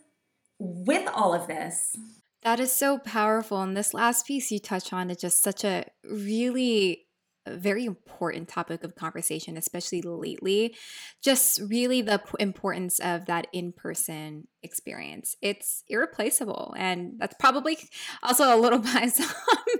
with 0.58 1.08
all 1.12 1.34
of 1.34 1.48
this. 1.48 1.96
That 2.42 2.58
is 2.58 2.72
so 2.72 2.98
powerful. 2.98 3.62
And 3.62 3.76
this 3.76 3.94
last 3.94 4.26
piece 4.26 4.50
you 4.50 4.58
touch 4.58 4.92
on 4.92 5.10
is 5.10 5.18
just 5.18 5.42
such 5.42 5.64
a 5.64 5.84
really 6.04 7.06
very 7.48 7.84
important 7.84 8.48
topic 8.48 8.84
of 8.84 8.94
conversation, 8.94 9.56
especially 9.56 10.02
lately. 10.02 10.76
Just 11.22 11.60
really 11.60 12.02
the 12.02 12.20
importance 12.38 12.98
of 13.00 13.26
that 13.26 13.46
in 13.52 13.72
person 13.72 14.46
experience. 14.62 15.36
It's 15.42 15.82
irreplaceable. 15.88 16.74
And 16.76 17.14
that's 17.18 17.34
probably 17.38 17.78
also 18.22 18.54
a 18.54 18.58
little 18.58 18.78
bias 18.80 19.20
on 19.20 19.28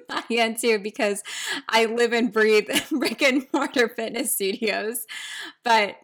my 0.09 0.25
end 0.31 0.59
too, 0.59 0.79
because 0.79 1.23
I 1.69 1.87
live 1.87 2.13
and 2.13 2.33
breathe 2.33 2.69
brick 2.91 3.23
and 3.23 3.47
mortar 3.53 3.89
fitness 3.89 4.35
studios. 4.35 5.07
But 5.65 5.97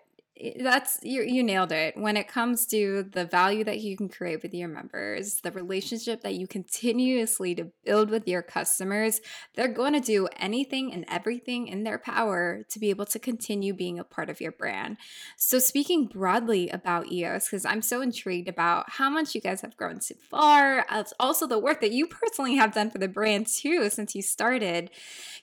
that's 0.60 0.98
you 1.02 1.22
you 1.22 1.42
nailed 1.42 1.72
it. 1.72 1.96
When 1.96 2.16
it 2.16 2.28
comes 2.28 2.66
to 2.66 3.02
the 3.02 3.24
value 3.24 3.64
that 3.64 3.80
you 3.80 3.96
can 3.96 4.08
create 4.08 4.42
with 4.42 4.54
your 4.54 4.68
members 4.68 5.40
the 5.40 5.50
relationship 5.52 6.22
that 6.22 6.34
you 6.34 6.46
continuously 6.46 7.54
to 7.54 7.70
build 7.84 8.10
with 8.10 8.28
your 8.28 8.42
customers 8.42 9.20
they're 9.54 9.68
going 9.68 9.92
to 9.94 10.00
do 10.00 10.28
anything 10.36 10.92
and 10.92 11.04
everything 11.08 11.68
in 11.68 11.84
their 11.84 11.98
power 11.98 12.64
to 12.70 12.78
be 12.78 12.90
able 12.90 13.06
to 13.06 13.18
continue 13.18 13.74
being 13.74 13.98
a 13.98 14.04
part 14.04 14.30
of 14.30 14.40
your 14.40 14.52
brand. 14.52 14.96
So 15.36 15.58
speaking 15.58 16.06
broadly 16.06 16.68
about 16.70 17.10
EOS 17.10 17.46
because 17.46 17.64
i'm 17.64 17.82
so 17.82 18.00
intrigued 18.00 18.48
about 18.48 18.90
how 18.90 19.10
much 19.10 19.34
you 19.34 19.40
guys 19.40 19.60
have 19.60 19.76
grown 19.76 20.00
so 20.00 20.14
far 20.30 20.86
It's 20.90 21.14
also 21.18 21.46
the 21.46 21.58
work 21.58 21.80
that 21.80 21.92
you 21.92 22.06
personally 22.06 22.56
have 22.56 22.74
done 22.74 22.90
for 22.90 22.98
the 22.98 23.08
brand 23.08 23.46
too 23.46 23.90
since 23.90 24.14
you 24.14 24.22
started. 24.22 24.90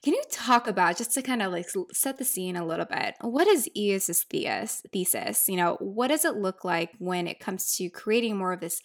Can 0.04 0.14
you 0.14 0.24
talk 0.30 0.68
about 0.68 0.98
just 0.98 1.14
to 1.14 1.22
kind 1.22 1.42
of 1.42 1.52
like 1.52 1.68
set 1.92 2.18
the 2.18 2.26
scene 2.26 2.56
a 2.56 2.66
little 2.66 2.86
bit 2.86 3.16
what 3.22 3.48
is 3.48 3.70
EOS's 3.76 4.24
theos 4.24 4.85
thesis. 4.92 5.48
You 5.48 5.58
know, 5.58 5.78
what 5.80 6.08
does 6.08 6.26
it 6.26 6.36
look 6.36 6.64
like 6.64 6.92
when 7.00 7.28
it 7.28 7.40
comes 7.40 7.76
to 7.78 7.90
creating 7.90 8.38
more 8.38 8.54
of 8.54 8.60
this 8.60 8.82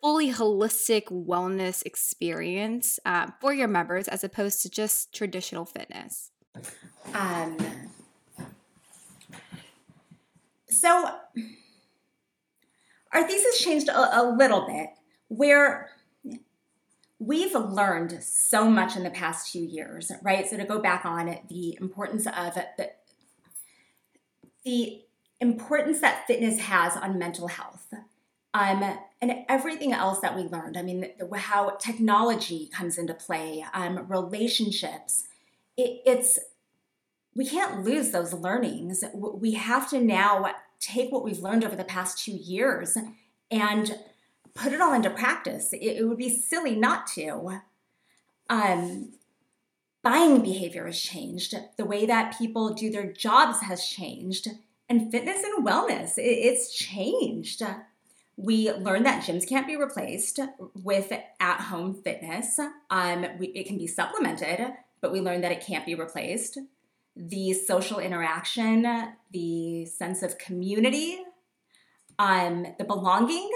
fully 0.00 0.32
holistic 0.32 1.04
wellness 1.04 1.84
experience 1.86 2.98
uh, 3.04 3.28
for 3.40 3.54
your 3.54 3.68
members 3.68 4.08
as 4.08 4.24
opposed 4.24 4.62
to 4.62 4.70
just 4.70 5.14
traditional 5.14 5.64
fitness? 5.64 6.30
Um, 7.14 7.56
so, 10.68 11.14
our 13.12 13.26
thesis 13.26 13.60
changed 13.60 13.88
a, 13.88 14.20
a 14.20 14.22
little 14.36 14.66
bit 14.66 14.88
where 15.28 15.90
we've 17.18 17.54
learned 17.54 18.22
so 18.22 18.68
much 18.68 18.96
in 18.96 19.04
the 19.04 19.10
past 19.10 19.50
few 19.50 19.64
years, 19.64 20.10
right? 20.22 20.48
So 20.48 20.56
to 20.56 20.64
go 20.64 20.80
back 20.80 21.04
on 21.04 21.28
it, 21.28 21.42
the 21.48 21.78
importance 21.80 22.26
of 22.26 22.54
the, 22.76 22.90
the 24.64 25.02
importance 25.42 26.00
that 26.00 26.26
fitness 26.26 26.60
has 26.60 26.96
on 26.96 27.18
mental 27.18 27.48
health. 27.48 27.92
Um, 28.54 28.98
and 29.20 29.44
everything 29.48 29.92
else 29.92 30.20
that 30.20 30.36
we 30.36 30.42
learned. 30.42 30.76
I 30.76 30.82
mean, 30.82 31.10
how 31.34 31.70
technology 31.76 32.68
comes 32.72 32.98
into 32.98 33.14
play, 33.14 33.64
um, 33.72 34.06
relationships. 34.08 35.24
It, 35.76 36.02
it's 36.04 36.38
we 37.34 37.46
can't 37.46 37.82
lose 37.82 38.10
those 38.10 38.34
learnings. 38.34 39.02
We 39.14 39.52
have 39.52 39.88
to 39.90 40.00
now 40.00 40.52
take 40.80 41.10
what 41.10 41.24
we've 41.24 41.38
learned 41.38 41.64
over 41.64 41.76
the 41.76 41.84
past 41.84 42.22
two 42.22 42.32
years 42.32 42.98
and 43.50 43.98
put 44.54 44.72
it 44.72 44.82
all 44.82 44.92
into 44.92 45.08
practice. 45.08 45.72
It, 45.72 45.78
it 45.78 46.04
would 46.06 46.18
be 46.18 46.28
silly 46.28 46.76
not 46.76 47.06
to. 47.14 47.62
Um, 48.50 49.12
buying 50.02 50.42
behavior 50.42 50.84
has 50.84 51.00
changed. 51.00 51.54
The 51.78 51.86
way 51.86 52.04
that 52.04 52.36
people 52.36 52.74
do 52.74 52.90
their 52.90 53.10
jobs 53.10 53.60
has 53.62 53.86
changed 53.86 54.48
and 54.88 55.10
fitness 55.10 55.42
and 55.42 55.66
wellness, 55.66 56.12
it's 56.16 56.74
changed. 56.74 57.62
We 58.36 58.72
learned 58.72 59.06
that 59.06 59.24
gyms 59.24 59.48
can't 59.48 59.66
be 59.66 59.76
replaced 59.76 60.40
with 60.74 61.12
at 61.40 61.60
home 61.60 61.94
fitness. 61.94 62.58
Um, 62.90 63.26
we, 63.38 63.48
it 63.48 63.66
can 63.66 63.78
be 63.78 63.86
supplemented, 63.86 64.72
but 65.00 65.12
we 65.12 65.20
learned 65.20 65.44
that 65.44 65.52
it 65.52 65.64
can't 65.64 65.86
be 65.86 65.94
replaced. 65.94 66.58
The 67.14 67.52
social 67.52 67.98
interaction, 67.98 68.86
the 69.30 69.84
sense 69.84 70.22
of 70.22 70.38
community, 70.38 71.22
um, 72.18 72.66
the 72.78 72.84
belonging, 72.84 73.50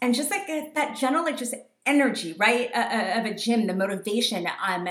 and 0.00 0.14
just 0.14 0.30
like 0.30 0.48
a, 0.48 0.70
that 0.74 0.96
general, 0.96 1.24
like 1.24 1.36
just 1.36 1.54
energy, 1.84 2.34
right, 2.38 2.70
uh, 2.74 2.78
uh, 2.78 3.20
of 3.20 3.26
a 3.26 3.34
gym, 3.34 3.66
the 3.66 3.74
motivation. 3.74 4.46
Um, 4.66 4.88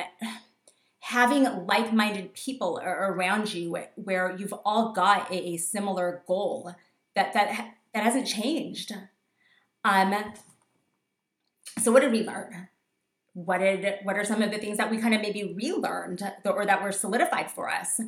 having 1.05 1.43
like-minded 1.67 2.33
people 2.33 2.81
around 2.83 3.53
you 3.53 3.77
where 3.93 4.35
you've 4.39 4.55
all 4.65 4.91
got 4.91 5.31
a, 5.31 5.55
similar 5.55 6.24
goal 6.27 6.74
that 7.13 7.31
that 7.33 7.75
that 7.93 8.03
hasn't 8.03 8.25
changed. 8.25 8.91
Um 9.83 10.33
so 11.79 11.91
what 11.91 12.01
did 12.01 12.12
we 12.12 12.24
learn? 12.24 12.69
What 13.33 13.59
did 13.59 14.00
what 14.01 14.17
are 14.17 14.25
some 14.25 14.41
of 14.41 14.50
the 14.50 14.57
things 14.57 14.77
that 14.77 14.89
we 14.89 14.97
kind 14.97 15.13
of 15.13 15.21
maybe 15.21 15.53
relearned 15.53 16.24
or 16.43 16.65
that 16.65 16.81
were 16.81 16.91
solidified 16.91 17.51
for 17.51 17.69
us? 17.69 18.01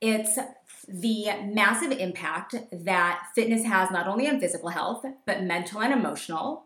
It's 0.00 0.38
the 0.86 1.30
massive 1.46 1.90
impact 1.90 2.54
that 2.70 3.24
fitness 3.34 3.64
has 3.64 3.90
not 3.90 4.06
only 4.06 4.28
on 4.28 4.38
physical 4.38 4.68
health 4.68 5.04
but 5.26 5.42
mental 5.42 5.80
and 5.80 5.92
emotional. 5.92 6.62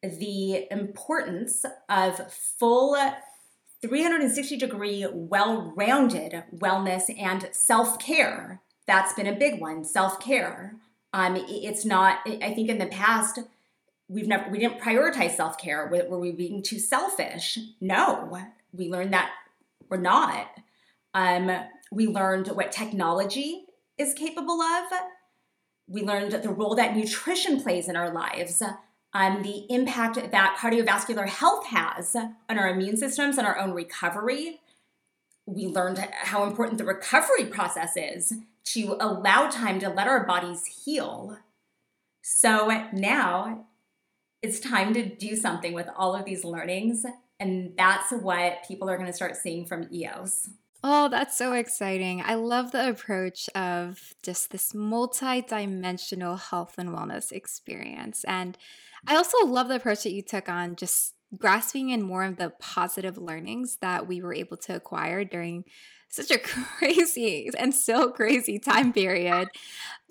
The 0.00 0.70
importance 0.70 1.64
of 1.88 2.32
full 2.32 2.96
360 3.82 4.56
degree, 4.56 5.06
well 5.12 5.72
rounded 5.76 6.44
wellness 6.54 7.14
and 7.18 7.48
self 7.52 7.98
care. 7.98 8.62
That's 8.86 9.12
been 9.12 9.26
a 9.26 9.34
big 9.34 9.60
one 9.60 9.84
self 9.84 10.20
care. 10.20 10.76
Um, 11.12 11.36
it's 11.36 11.84
not, 11.84 12.20
I 12.26 12.54
think 12.54 12.70
in 12.70 12.78
the 12.78 12.86
past, 12.86 13.40
we've 14.08 14.28
never, 14.28 14.48
we 14.50 14.60
didn't 14.60 14.80
prioritize 14.80 15.32
self 15.32 15.58
care. 15.58 15.86
Were 16.08 16.18
we 16.18 16.32
being 16.32 16.62
too 16.62 16.78
selfish? 16.78 17.58
No, 17.80 18.38
we 18.72 18.88
learned 18.88 19.12
that 19.12 19.30
we're 19.88 19.98
not. 19.98 20.48
Um, 21.12 21.50
we 21.90 22.06
learned 22.06 22.48
what 22.48 22.72
technology 22.72 23.66
is 23.98 24.14
capable 24.14 24.62
of. 24.62 24.84
We 25.88 26.02
learned 26.02 26.32
the 26.32 26.48
role 26.48 26.74
that 26.76 26.96
nutrition 26.96 27.60
plays 27.60 27.88
in 27.88 27.96
our 27.96 28.12
lives 28.12 28.62
um, 29.14 29.42
the 29.42 29.66
impact 29.68 30.14
that 30.30 30.56
cardiovascular 30.58 31.28
health 31.28 31.66
has 31.66 32.14
on 32.16 32.58
our 32.58 32.68
immune 32.68 32.96
systems 32.96 33.38
and 33.38 33.46
our 33.46 33.58
own 33.58 33.72
recovery. 33.72 34.60
We 35.46 35.66
learned 35.66 35.98
how 35.98 36.44
important 36.44 36.78
the 36.78 36.84
recovery 36.84 37.46
process 37.46 37.96
is 37.96 38.34
to 38.64 38.96
allow 39.00 39.50
time 39.50 39.80
to 39.80 39.88
let 39.88 40.06
our 40.06 40.24
bodies 40.24 40.64
heal. 40.84 41.38
So 42.22 42.68
now 42.92 43.66
it's 44.40 44.60
time 44.60 44.94
to 44.94 45.04
do 45.04 45.36
something 45.36 45.72
with 45.72 45.88
all 45.96 46.14
of 46.14 46.24
these 46.24 46.44
learnings. 46.44 47.04
And 47.38 47.72
that's 47.76 48.12
what 48.12 48.64
people 48.66 48.88
are 48.88 48.96
going 48.96 49.08
to 49.08 49.12
start 49.12 49.36
seeing 49.36 49.66
from 49.66 49.88
EOS. 49.92 50.48
Oh, 50.84 51.08
that's 51.08 51.36
so 51.36 51.52
exciting. 51.52 52.22
I 52.24 52.34
love 52.34 52.72
the 52.72 52.88
approach 52.88 53.48
of 53.54 54.14
just 54.22 54.50
this 54.50 54.74
multi 54.74 55.40
dimensional 55.40 56.36
health 56.36 56.74
and 56.76 56.90
wellness 56.90 57.30
experience. 57.30 58.24
And 58.24 58.58
I 59.06 59.16
also 59.16 59.46
love 59.46 59.68
the 59.68 59.76
approach 59.76 60.02
that 60.02 60.12
you 60.12 60.22
took 60.22 60.48
on 60.48 60.74
just 60.74 61.14
grasping 61.36 61.90
in 61.90 62.02
more 62.02 62.24
of 62.24 62.36
the 62.36 62.50
positive 62.58 63.16
learnings 63.16 63.78
that 63.80 64.06
we 64.08 64.20
were 64.20 64.34
able 64.34 64.56
to 64.56 64.74
acquire 64.74 65.24
during 65.24 65.64
such 66.12 66.30
a 66.30 66.38
crazy 66.38 67.50
and 67.58 67.74
still 67.74 68.12
crazy 68.12 68.58
time 68.58 68.92
period. 68.92 69.48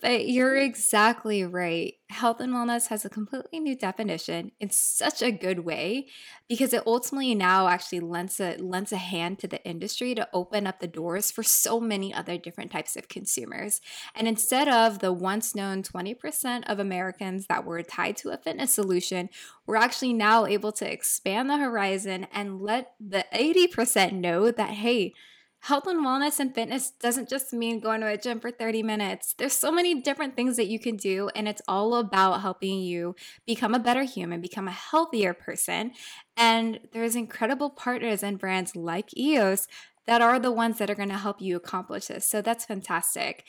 But 0.02 0.28
you're 0.28 0.56
mm-hmm. 0.56 0.66
exactly 0.66 1.44
right. 1.44 1.94
Health 2.10 2.40
and 2.40 2.52
wellness 2.52 2.88
has 2.88 3.06
a 3.06 3.10
completely 3.10 3.60
new 3.60 3.76
definition 3.76 4.52
in 4.60 4.72
such 4.72 5.22
a 5.22 5.32
good 5.32 5.60
way 5.60 6.08
because 6.50 6.74
it 6.74 6.82
ultimately 6.88 7.36
now 7.36 7.68
actually 7.68 8.00
lends 8.00 8.40
a 8.40 8.58
lends 8.58 8.92
a 8.92 8.98
hand 8.98 9.38
to 9.40 9.48
the 9.48 9.64
industry 9.64 10.16
to 10.16 10.28
open 10.34 10.66
up 10.66 10.80
the 10.80 10.88
doors 10.88 11.30
for 11.30 11.44
so 11.44 11.80
many 11.80 12.12
other 12.12 12.36
different 12.36 12.72
types 12.72 12.96
of 12.96 13.10
consumers. 13.10 13.80
And 14.16 14.28
instead 14.28 14.68
of 14.68 15.00
the 15.00 15.14
once 15.14 15.54
known 15.54 15.84
20% 15.84 16.64
of 16.68 16.80
Americans 16.80 17.46
that 17.46 17.64
were 17.64 17.84
tied 17.84 18.18
to 18.18 18.32
a 18.32 18.38
fitness 18.38 18.74
solution, 18.74 19.30
we're 19.68 19.76
actually 19.76 20.14
now 20.14 20.48
able 20.48 20.72
to 20.74 20.92
expand 20.92 21.48
the 21.48 21.58
horizon 21.58 22.26
and 22.34 22.60
let 22.60 22.94
the 23.00 23.26
80% 23.34 24.14
know 24.14 24.50
that 24.50 24.72
hey, 24.72 25.14
health 25.62 25.86
and 25.86 26.04
wellness 26.06 26.40
and 26.40 26.54
fitness 26.56 26.92
doesn't 26.92 27.30
just 27.30 27.54
mean 27.54 27.80
going 27.80 28.02
to 28.02 28.08
a 28.08 28.18
gym 28.18 28.40
for 28.40 28.50
30 28.50 28.82
minutes. 28.82 29.34
There's 29.38 29.54
so 29.54 29.72
many 29.72 30.02
different 30.02 30.36
things 30.36 30.58
that 30.58 30.68
you 30.68 30.80
can 30.80 30.98
do, 30.98 31.30
and 31.36 31.48
it's 31.48 31.62
all 31.68 31.96
about 31.96 32.42
helping 32.42 32.82
you 32.82 33.16
become 33.46 33.76
a 33.76 33.80
better 33.80 34.04
human, 34.04 34.42
become 34.42 34.68
a 34.68 34.72
healthier 34.72 35.34
person. 35.34 35.92
And 36.36 36.80
there's 36.94 37.16
incredible 37.16 37.70
partners 37.70 38.24
and 38.24 38.40
brands 38.40 38.76
like 38.76 39.16
EOS 39.16 39.68
that 40.08 40.22
are 40.22 40.40
the 40.40 40.52
ones 40.52 40.80
that 40.80 40.90
are 40.90 40.96
going 40.96 41.10
to 41.10 41.18
help 41.18 41.42
you 41.42 41.56
accomplish 41.56 42.08
this. 42.08 42.28
So 42.28 42.42
that's 42.42 42.66
fantastic. 42.66 43.46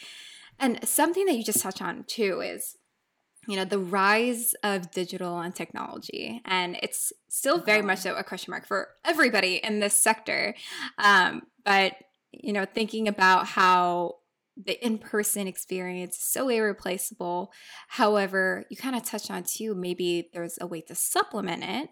And 0.59 0.87
something 0.87 1.25
that 1.25 1.35
you 1.35 1.42
just 1.42 1.62
touched 1.62 1.81
on 1.81 2.04
too 2.07 2.40
is 2.40 2.76
you 3.49 3.56
know 3.56 3.64
the 3.64 3.78
rise 3.78 4.54
of 4.62 4.90
digital 4.90 5.38
and 5.40 5.54
technology 5.54 6.40
and 6.44 6.78
it's 6.82 7.12
still 7.28 7.58
very 7.58 7.82
much 7.82 8.06
a 8.06 8.22
question 8.22 8.52
mark 8.52 8.66
for 8.66 8.88
everybody 9.04 9.56
in 9.56 9.80
this 9.80 9.99
sector. 9.99 10.54
Um, 10.99 11.42
but 11.64 11.94
you 12.30 12.52
know 12.52 12.64
thinking 12.64 13.08
about 13.08 13.46
how 13.46 14.16
the 14.62 14.84
in-person 14.84 15.46
experience 15.46 16.16
is 16.16 16.22
so 16.22 16.50
irreplaceable 16.50 17.50
however 17.88 18.64
you 18.68 18.76
kind 18.76 18.94
of 18.94 19.02
touched 19.02 19.30
on 19.30 19.42
too 19.42 19.75
maybe 19.75 20.28
there's 20.34 20.58
a 20.61 20.66
way 20.66 20.80
to 20.82 20.94
supplement 20.94 21.64
it. 21.64 21.90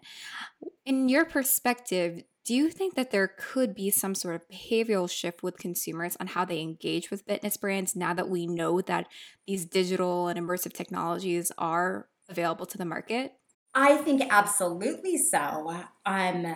In 0.85 1.09
your 1.09 1.25
perspective 1.25 2.23
do 2.43 2.55
you 2.55 2.69
think 2.71 2.95
that 2.95 3.11
there 3.11 3.27
could 3.27 3.75
be 3.75 3.91
some 3.91 4.15
sort 4.15 4.35
of 4.35 4.47
behavioral 4.47 5.09
shift 5.09 5.43
with 5.43 5.57
consumers 5.57 6.17
on 6.19 6.27
how 6.27 6.43
they 6.43 6.59
engage 6.59 7.11
with 7.11 7.21
fitness 7.21 7.55
brands 7.55 7.95
now 7.95 8.13
that 8.15 8.29
we 8.29 8.47
know 8.47 8.81
that 8.81 9.07
these 9.45 9.65
digital 9.65 10.27
and 10.27 10.39
immersive 10.39 10.73
technologies 10.73 11.51
are 11.57 12.07
available 12.29 12.65
to 12.65 12.77
the 12.79 12.85
market? 12.85 13.33
I 13.75 13.97
think 13.97 14.23
absolutely 14.29 15.17
so. 15.17 15.83
Um, 16.05 16.45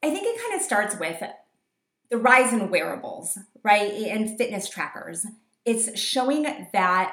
I 0.00 0.10
think 0.10 0.26
it 0.26 0.40
kind 0.42 0.54
of 0.54 0.62
starts 0.62 0.98
with 0.98 1.22
the 2.10 2.18
rise 2.18 2.52
in 2.52 2.70
wearables, 2.70 3.38
right? 3.64 3.90
And 3.90 4.36
fitness 4.36 4.68
trackers. 4.68 5.26
It's 5.64 5.98
showing 5.98 6.46
that 6.72 7.12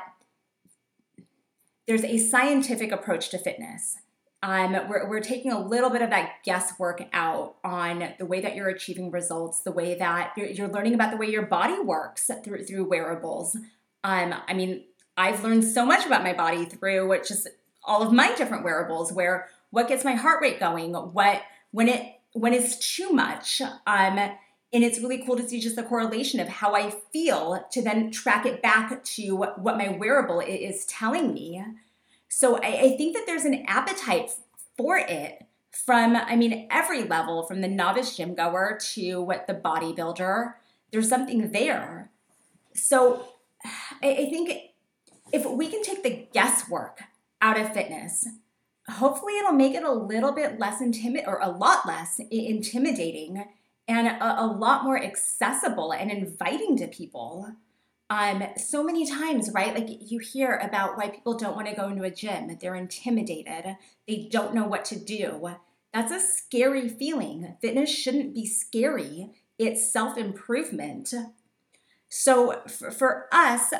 there's 1.87 2.03
a 2.03 2.17
scientific 2.17 2.91
approach 2.91 3.29
to 3.29 3.37
fitness 3.37 3.97
um, 4.45 4.73
we're, 4.87 5.09
we're 5.09 5.21
taking 5.21 5.51
a 5.51 5.59
little 5.59 5.89
bit 5.89 6.03
of 6.03 6.11
that 6.11 6.43
guesswork 6.43 7.01
out 7.13 7.55
on 7.63 8.13
the 8.19 8.27
way 8.27 8.41
that 8.41 8.55
you're 8.55 8.69
achieving 8.69 9.09
results, 9.09 9.61
the 9.61 9.71
way 9.71 9.95
that 9.95 10.33
you're, 10.37 10.45
you're 10.45 10.67
learning 10.67 10.93
about 10.93 11.09
the 11.09 11.17
way 11.17 11.25
your 11.25 11.47
body 11.47 11.79
works 11.79 12.29
through 12.43 12.63
through 12.65 12.87
wearables. 12.87 13.55
Um, 14.03 14.35
I 14.47 14.53
mean, 14.53 14.83
I've 15.17 15.43
learned 15.43 15.63
so 15.63 15.83
much 15.83 16.05
about 16.05 16.21
my 16.21 16.33
body 16.33 16.65
through 16.65 17.19
just 17.27 17.47
all 17.83 18.03
of 18.03 18.13
my 18.13 18.35
different 18.35 18.63
wearables. 18.63 19.11
Where 19.11 19.49
what 19.71 19.87
gets 19.87 20.05
my 20.05 20.13
heart 20.13 20.43
rate 20.43 20.59
going, 20.59 20.93
what 20.93 21.41
when 21.71 21.89
it 21.89 22.13
when 22.33 22.53
it's 22.53 22.95
too 22.95 23.09
much, 23.09 23.63
um, 23.63 24.19
and 24.19 24.37
it's 24.71 24.99
really 24.99 25.23
cool 25.25 25.37
to 25.37 25.49
see 25.49 25.59
just 25.59 25.75
the 25.75 25.81
correlation 25.81 26.39
of 26.39 26.49
how 26.49 26.75
I 26.75 26.93
feel 27.11 27.65
to 27.71 27.81
then 27.81 28.11
track 28.11 28.45
it 28.45 28.61
back 28.61 29.03
to 29.03 29.35
what 29.37 29.77
my 29.77 29.89
wearable 29.89 30.39
is 30.39 30.85
telling 30.85 31.33
me. 31.33 31.63
So 32.37 32.57
I, 32.57 32.81
I 32.81 32.97
think 32.97 33.15
that 33.15 33.25
there's 33.25 33.45
an 33.45 33.63
appetite 33.65 34.29
for 34.75 34.97
it 34.97 35.45
from, 35.71 36.17
I 36.17 36.35
mean, 36.35 36.67
every 36.69 37.05
level, 37.05 37.43
from 37.43 37.61
the 37.61 37.69
novice 37.69 38.17
gym 38.17 38.35
goer 38.35 38.77
to 38.93 39.21
what 39.21 39.47
the 39.47 39.53
bodybuilder. 39.53 40.55
There's 40.91 41.07
something 41.07 41.53
there. 41.53 42.11
So 42.73 43.25
I, 44.03 44.09
I 44.09 44.29
think 44.29 44.51
if 45.31 45.45
we 45.45 45.69
can 45.69 45.81
take 45.81 46.03
the 46.03 46.27
guesswork 46.33 47.03
out 47.41 47.57
of 47.57 47.73
fitness, 47.73 48.27
hopefully 48.89 49.37
it'll 49.37 49.53
make 49.53 49.73
it 49.73 49.85
a 49.85 49.93
little 49.93 50.33
bit 50.33 50.59
less 50.59 50.81
intimidating 50.81 51.29
or 51.29 51.39
a 51.41 51.49
lot 51.49 51.87
less 51.87 52.19
intimidating 52.29 53.45
and 53.87 54.07
a, 54.07 54.43
a, 54.43 54.45
lot 54.45 54.83
more 54.83 55.01
accessible 55.01 55.93
and 55.93 56.11
inviting 56.11 56.75
to 56.75 56.87
people 56.87 57.49
um, 58.09 58.43
so 58.57 58.83
many 58.83 59.09
times, 59.09 59.49
right? 59.53 59.73
Like 59.73 59.87
you 60.11 60.19
hear 60.19 60.59
about 60.61 60.97
why 60.97 61.09
people 61.09 61.37
don't 61.37 61.55
want 61.55 61.67
to 61.67 61.75
go 61.75 61.87
into 61.87 62.03
a 62.03 62.11
gym, 62.11 62.57
they're 62.61 62.75
intimidated, 62.75 63.77
they 64.07 64.27
don't 64.31 64.53
know 64.53 64.65
what 64.65 64.85
to 64.85 64.99
do. 64.99 65.55
That's 65.93 66.11
a 66.11 66.19
scary 66.19 66.89
feeling. 66.89 67.55
Fitness 67.61 67.89
shouldn't 67.89 68.35
be 68.35 68.45
scary, 68.45 69.31
it's 69.57 69.91
self 69.91 70.17
improvement. 70.17 71.13
So 72.09 72.61
for, 72.67 72.91
for, 72.91 73.27
us, 73.31 73.73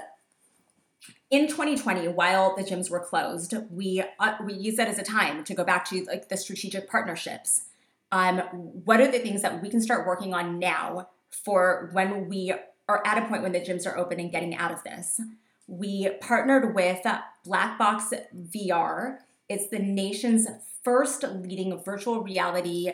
in 1.30 1.48
2020, 1.48 2.08
while 2.10 2.56
the 2.56 2.64
gyms 2.64 2.90
were 2.90 3.00
closed, 3.00 3.54
we 3.70 4.04
uh, 4.20 4.36
we 4.44 4.54
used 4.54 4.78
that 4.78 4.88
as 4.88 4.98
a 4.98 5.04
time 5.04 5.44
to 5.44 5.54
go 5.54 5.64
back 5.64 5.86
to 5.90 6.04
like 6.06 6.30
the 6.30 6.38
strategic 6.38 6.90
partnerships. 6.90 7.66
Um, 8.12 8.40
what 8.40 9.02
are 9.02 9.12
the 9.12 9.20
things 9.20 9.42
that 9.42 9.62
we 9.62 9.70
can 9.70 9.82
start 9.82 10.08
working 10.08 10.34
on 10.34 10.58
now 10.58 11.10
for 11.30 11.90
when 11.94 12.30
we 12.30 12.54
are 12.88 13.02
at 13.06 13.22
a 13.22 13.28
point 13.28 13.44
when 13.44 13.52
the 13.52 13.60
gyms 13.60 13.88
are 13.88 13.98
open 13.98 14.20
and 14.20 14.32
getting 14.32 14.56
out 14.56 14.72
of 14.72 14.84
this. 14.84 15.20
We 15.68 16.10
partnered 16.22 16.76
with 16.76 17.06
Black 17.44 17.78
Box 17.80 18.14
VR. 18.36 19.18
It's 19.50 19.70
the 19.70 19.80
nation's 19.80 20.48
first 20.84 21.24
leading 21.24 21.82
virtual 21.84 22.22
reality 22.22 22.92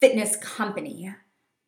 fitness 0.00 0.36
company. 0.36 1.14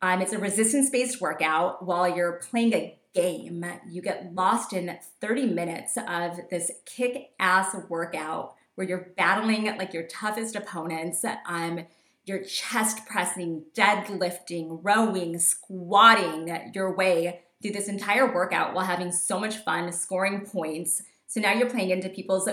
Um, 0.01 0.21
it's 0.21 0.33
a 0.33 0.37
resistance 0.37 0.89
based 0.89 1.21
workout 1.21 1.85
while 1.85 2.15
you're 2.15 2.33
playing 2.33 2.73
a 2.73 2.97
game. 3.13 3.65
You 3.89 4.01
get 4.01 4.33
lost 4.33 4.73
in 4.73 4.97
30 5.19 5.47
minutes 5.47 5.97
of 6.07 6.39
this 6.49 6.71
kick 6.85 7.31
ass 7.39 7.75
workout 7.89 8.55
where 8.75 8.87
you're 8.87 9.11
battling 9.17 9.65
like 9.77 9.93
your 9.93 10.07
toughest 10.07 10.55
opponents. 10.55 11.23
Um, 11.45 11.85
you're 12.25 12.43
chest 12.43 13.05
pressing, 13.05 13.63
deadlifting, 13.75 14.79
rowing, 14.83 15.39
squatting 15.39 16.71
your 16.73 16.95
way 16.95 17.41
through 17.61 17.71
this 17.71 17.87
entire 17.87 18.31
workout 18.31 18.73
while 18.73 18.85
having 18.85 19.11
so 19.11 19.39
much 19.39 19.57
fun, 19.57 19.91
scoring 19.91 20.41
points. 20.41 21.01
So 21.27 21.39
now 21.39 21.53
you're 21.53 21.69
playing 21.69 21.91
into 21.91 22.09
people's 22.09 22.49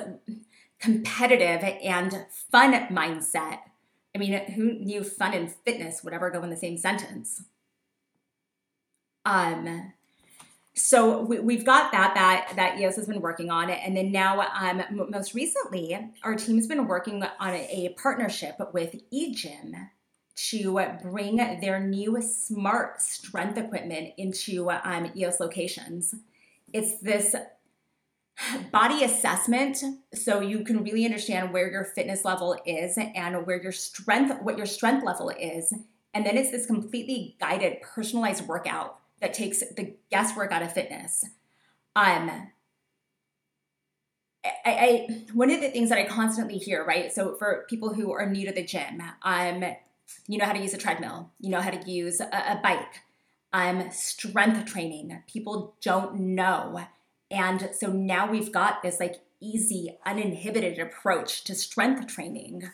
competitive 0.80 1.62
and 1.82 2.26
fun 2.50 2.72
mindset. 2.88 3.58
I 4.14 4.18
mean, 4.18 4.52
who 4.52 4.72
knew 4.72 5.04
fun 5.04 5.34
and 5.34 5.52
fitness 5.64 6.02
would 6.02 6.14
ever 6.14 6.30
go 6.30 6.42
in 6.42 6.50
the 6.50 6.56
same 6.56 6.78
sentence? 6.78 7.42
Um, 9.24 9.92
so 10.78 11.20
we, 11.22 11.56
have 11.56 11.64
got 11.64 11.92
that 11.92 12.14
that 12.14 12.52
that 12.56 12.78
EOS 12.78 12.96
has 12.96 13.06
been 13.06 13.20
working 13.20 13.50
on 13.50 13.68
it, 13.68 13.80
and 13.84 13.96
then 13.96 14.12
now, 14.12 14.40
um, 14.40 14.82
most 15.10 15.34
recently, 15.34 15.98
our 16.22 16.36
team's 16.36 16.66
been 16.66 16.86
working 16.86 17.22
on 17.22 17.50
a, 17.50 17.94
partnership 18.00 18.54
with 18.72 18.94
eGym 19.12 19.88
to 20.36 20.80
bring 21.02 21.36
their 21.36 21.80
new 21.80 22.22
smart 22.22 23.02
strength 23.02 23.58
equipment 23.58 24.14
into 24.16 24.70
um, 24.70 25.10
EOS 25.16 25.40
locations. 25.40 26.14
It's 26.72 27.00
this 27.00 27.34
body 28.70 29.02
assessment 29.02 29.82
so 30.14 30.40
you 30.40 30.62
can 30.62 30.84
really 30.84 31.04
understand 31.04 31.52
where 31.52 31.68
your 31.68 31.84
fitness 31.84 32.24
level 32.24 32.56
is 32.64 32.96
and 32.96 33.46
where 33.46 33.60
your 33.60 33.72
strength 33.72 34.42
what 34.42 34.56
your 34.56 34.66
strength 34.66 35.04
level 35.04 35.30
is. 35.30 35.74
And 36.14 36.24
then 36.24 36.36
it's 36.36 36.52
this 36.52 36.66
completely 36.66 37.36
guided 37.40 37.82
personalized 37.82 38.46
workout 38.46 39.00
that 39.20 39.34
takes 39.34 39.60
the 39.60 39.94
guesswork 40.10 40.52
out 40.52 40.62
of 40.62 40.72
fitness. 40.72 41.24
Um, 41.96 42.48
I, 44.44 44.50
I, 44.64 45.24
one 45.32 45.50
of 45.50 45.60
the 45.60 45.68
things 45.68 45.88
that 45.88 45.98
I 45.98 46.04
constantly 46.04 46.58
hear, 46.58 46.84
right? 46.84 47.12
So 47.12 47.34
for 47.34 47.66
people 47.68 47.92
who 47.92 48.12
are 48.12 48.28
new 48.28 48.46
to 48.46 48.52
the 48.52 48.64
gym, 48.64 49.02
um, 49.22 49.64
you 50.26 50.38
know 50.38 50.44
how 50.44 50.52
to 50.52 50.60
use 50.60 50.72
a 50.74 50.78
treadmill, 50.78 51.30
you 51.40 51.50
know 51.50 51.60
how 51.60 51.70
to 51.70 51.90
use 51.90 52.20
a, 52.20 52.26
a 52.26 52.60
bike, 52.62 53.02
um, 53.52 53.90
strength 53.90 54.64
training. 54.66 55.22
People 55.26 55.74
don't 55.82 56.20
know, 56.20 56.86
and 57.30 57.70
so 57.74 57.88
now 57.88 58.30
we've 58.30 58.52
got 58.52 58.82
this 58.82 59.00
like 59.00 59.16
easy, 59.40 59.98
uninhibited 60.06 60.78
approach 60.78 61.44
to 61.44 61.54
strength 61.54 62.06
training. 62.06 62.70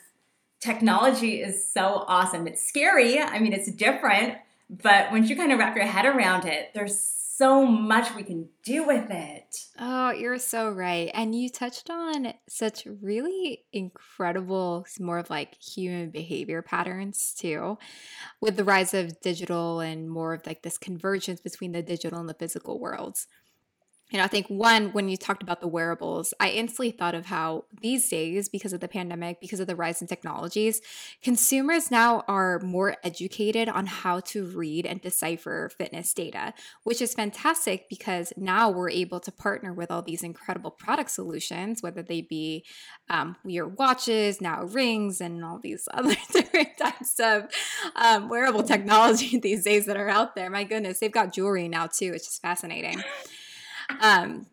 Technology 0.61 1.43
is 1.43 1.67
so 1.71 2.05
awesome. 2.07 2.47
It's 2.47 2.67
scary. 2.67 3.19
I 3.19 3.39
mean, 3.39 3.53
it's 3.53 3.71
different, 3.71 4.39
but 4.71 5.11
once 5.11 5.29
you 5.29 5.37
kind 5.37 5.53
of 5.53 5.59
wrap 5.59 5.77
your 5.77 5.87
head 5.87 6.07
around 6.07 6.47
it, 6.47 6.71
there's 6.75 7.01
so 7.37 7.67
much 7.67 8.15
we 8.15 8.23
can 8.23 8.49
do 8.65 8.87
with 8.87 9.11
it. 9.11 9.57
Oh, 9.79 10.13
you're 10.13 10.39
so 10.39 10.71
right. 10.71 11.11
And 11.15 11.35
you 11.35 11.51
touched 11.51 11.91
on 11.91 12.33
such 12.49 12.87
really 13.03 13.65
incredible, 13.73 14.87
more 15.01 15.19
of 15.19 15.31
like 15.31 15.61
human 15.61 16.11
behavior 16.11 16.63
patterns 16.63 17.35
too, 17.37 17.77
with 18.41 18.57
the 18.57 18.65
rise 18.65 18.95
of 18.95 19.21
digital 19.21 19.81
and 19.81 20.09
more 20.09 20.35
of 20.35 20.47
like 20.47 20.63
this 20.63 20.79
convergence 20.79 21.41
between 21.41 21.73
the 21.73 21.83
digital 21.83 22.21
and 22.21 22.29
the 22.29 22.35
physical 22.35 22.79
worlds 22.79 23.27
you 24.15 24.19
know, 24.19 24.25
I 24.25 24.29
think 24.29 24.47
one, 24.47 24.93
when 24.93 25.09
you 25.09 25.17
talked 25.17 25.43
about 25.43 25.61
the 25.61 25.67
wearables, 25.67 26.33
I 26.39 26.51
instantly 26.51 26.93
thought 26.93 27.17
of 27.17 27.27
how 27.27 27.65
these 27.83 28.09
days, 28.09 28.49
because 28.49 28.73
of 28.73 28.79
the 28.79 28.87
pandemic, 28.87 29.41
because 29.41 29.59
of 29.59 29.67
the 29.67 29.75
rise 29.75 30.01
in 30.01 30.07
technologies, 30.07 30.81
consumers 31.21 31.91
now 31.91 32.23
are 32.29 32.61
more 32.61 32.97
educated 33.03 33.69
on 33.69 33.87
how 33.87 34.21
to 34.21 34.47
read 34.47 34.87
and 34.87 35.01
decipher 35.01 35.69
fitness 35.77 36.15
data, 36.15 36.55
which 36.85 37.03
is 37.03 37.13
fantastic 37.13 37.89
because 37.89 38.33
now 38.37 38.71
we're 38.71 38.89
able 38.89 39.19
to 39.19 39.33
partner 39.33 39.73
with 39.73 39.91
all 39.91 40.01
these 40.01 40.23
incredible 40.23 40.71
product 40.71 41.11
solutions, 41.11 41.83
whether 41.83 42.01
they 42.01 42.21
be 42.21 42.65
um, 43.11 43.35
your 43.45 43.67
watches, 43.67 44.41
now 44.41 44.63
rings, 44.63 45.21
and 45.21 45.45
all 45.45 45.59
these 45.59 45.89
other 45.93 46.15
different 46.33 46.79
types 46.79 47.19
of 47.19 47.49
um, 47.97 48.29
wearable 48.29 48.63
technology 48.63 49.39
these 49.43 49.65
days 49.65 49.87
that 49.87 49.97
are 49.97 50.09
out 50.09 50.37
there. 50.37 50.49
My 50.51 50.63
goodness, 50.63 51.01
they've 51.01 51.11
got 51.11 51.33
jewelry 51.33 51.67
now 51.67 51.89
too, 51.89 52.13
It's 52.15 52.27
just 52.27 52.41
fascinating 52.41 53.03
um, 54.01 54.47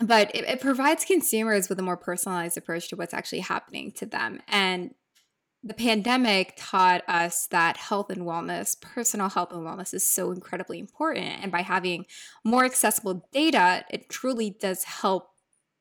but 0.00 0.34
it, 0.34 0.44
it 0.44 0.60
provides 0.60 1.04
consumers 1.04 1.68
with 1.68 1.78
a 1.78 1.82
more 1.82 1.96
personalized 1.96 2.56
approach 2.56 2.88
to 2.88 2.96
what's 2.96 3.14
actually 3.14 3.40
happening 3.40 3.92
to 3.92 4.06
them. 4.06 4.40
And 4.48 4.94
the 5.62 5.74
pandemic 5.74 6.54
taught 6.56 7.02
us 7.08 7.46
that 7.46 7.78
health 7.78 8.10
and 8.10 8.22
wellness, 8.22 8.78
personal 8.78 9.30
health 9.30 9.50
and 9.50 9.62
wellness, 9.62 9.94
is 9.94 10.06
so 10.06 10.30
incredibly 10.30 10.78
important. 10.78 11.42
And 11.42 11.50
by 11.50 11.62
having 11.62 12.04
more 12.44 12.64
accessible 12.64 13.26
data, 13.32 13.84
it 13.88 14.10
truly 14.10 14.50
does 14.50 14.84
help 14.84 15.30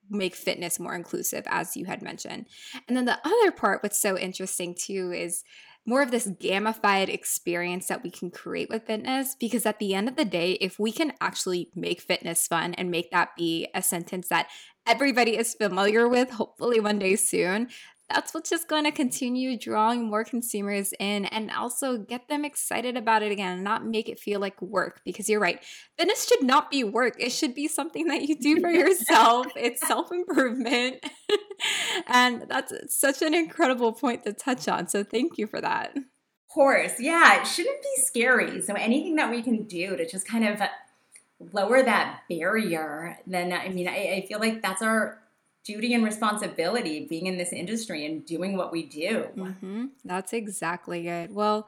make 0.09 0.35
fitness 0.35 0.79
more 0.79 0.95
inclusive, 0.95 1.43
as 1.47 1.75
you 1.75 1.85
had 1.85 2.01
mentioned. 2.01 2.45
And 2.87 2.95
then 2.95 3.05
the 3.05 3.19
other 3.25 3.51
part, 3.51 3.83
what's 3.83 3.99
so 3.99 4.17
interesting 4.17 4.73
too, 4.73 5.11
is 5.11 5.43
more 5.85 6.01
of 6.01 6.11
this 6.11 6.27
gamified 6.27 7.09
experience 7.09 7.87
that 7.87 8.03
we 8.03 8.09
can 8.09 8.31
create 8.31 8.69
with 8.69 8.85
fitness. 8.85 9.35
Because 9.39 9.65
at 9.65 9.79
the 9.79 9.93
end 9.93 10.07
of 10.07 10.15
the 10.15 10.25
day, 10.25 10.53
if 10.53 10.79
we 10.79 10.91
can 10.91 11.13
actually 11.19 11.69
make 11.75 12.01
fitness 12.01 12.47
fun 12.47 12.73
and 12.75 12.89
make 12.89 13.11
that 13.11 13.35
be 13.35 13.67
a 13.73 13.81
sentence 13.81 14.29
that 14.29 14.47
everybody 14.85 15.37
is 15.37 15.55
familiar 15.55 16.07
with, 16.07 16.31
hopefully 16.31 16.79
one 16.79 16.99
day 16.99 17.15
soon, 17.15 17.69
that's 18.13 18.33
what's 18.33 18.49
just 18.49 18.67
going 18.67 18.83
to 18.83 18.91
continue 18.91 19.57
drawing 19.57 20.03
more 20.07 20.23
consumers 20.23 20.93
in 20.99 21.25
and 21.25 21.49
also 21.49 21.97
get 21.97 22.27
them 22.27 22.45
excited 22.45 22.95
about 22.95 23.23
it 23.23 23.31
again 23.31 23.63
not 23.63 23.85
make 23.85 24.07
it 24.07 24.19
feel 24.19 24.39
like 24.39 24.61
work 24.61 25.01
because 25.03 25.27
you're 25.27 25.39
right 25.39 25.63
fitness 25.97 26.27
should 26.27 26.43
not 26.43 26.69
be 26.69 26.83
work 26.83 27.15
it 27.19 27.31
should 27.31 27.55
be 27.55 27.67
something 27.67 28.07
that 28.07 28.21
you 28.21 28.37
do 28.37 28.59
for 28.59 28.69
yourself 28.71 29.47
it's 29.55 29.85
self-improvement. 29.87 31.03
And 32.07 32.45
that's 32.49 32.73
such 32.89 33.21
an 33.21 33.33
incredible 33.33 33.93
point 33.93 34.25
to 34.25 34.33
touch 34.33 34.67
on 34.67 34.87
so 34.87 35.03
thank 35.03 35.37
you 35.37 35.47
for 35.47 35.61
that. 35.61 35.95
Of 35.95 36.03
course 36.53 36.93
yeah 36.99 37.41
it 37.41 37.47
shouldn't 37.47 37.81
be 37.81 38.01
scary 38.01 38.61
so 38.61 38.73
anything 38.73 39.15
that 39.15 39.31
we 39.31 39.41
can 39.41 39.63
do 39.63 39.95
to 39.95 40.07
just 40.07 40.27
kind 40.27 40.45
of 40.45 40.61
lower 41.51 41.81
that 41.81 42.21
barrier 42.29 43.17
then 43.25 43.51
i 43.51 43.67
mean 43.69 43.87
I, 43.87 44.17
I 44.17 44.25
feel 44.27 44.39
like 44.39 44.61
that's 44.61 44.81
our 44.81 45.22
duty 45.63 45.93
and 45.93 46.03
responsibility 46.03 47.05
being 47.09 47.27
in 47.27 47.37
this 47.37 47.53
industry 47.53 48.05
and 48.05 48.25
doing 48.25 48.57
what 48.57 48.71
we 48.71 48.83
do. 48.83 49.27
Mm-hmm. 49.35 49.85
That's 50.03 50.33
exactly 50.33 51.07
it. 51.07 51.31
Well, 51.31 51.67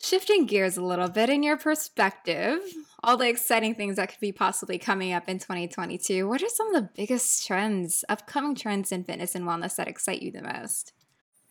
shifting 0.00 0.46
gears 0.46 0.76
a 0.76 0.82
little 0.82 1.08
bit 1.08 1.28
in 1.28 1.42
your 1.42 1.56
perspective, 1.56 2.60
all 3.02 3.16
the 3.16 3.28
exciting 3.28 3.74
things 3.74 3.96
that 3.96 4.10
could 4.10 4.20
be 4.20 4.32
possibly 4.32 4.78
coming 4.78 5.12
up 5.12 5.28
in 5.28 5.38
2022, 5.38 6.28
what 6.28 6.42
are 6.42 6.48
some 6.48 6.74
of 6.74 6.82
the 6.82 6.90
biggest 6.96 7.46
trends, 7.46 8.04
upcoming 8.08 8.54
trends 8.54 8.92
in 8.92 9.04
fitness 9.04 9.34
and 9.34 9.44
wellness 9.44 9.76
that 9.76 9.88
excite 9.88 10.22
you 10.22 10.32
the 10.32 10.42
most? 10.42 10.92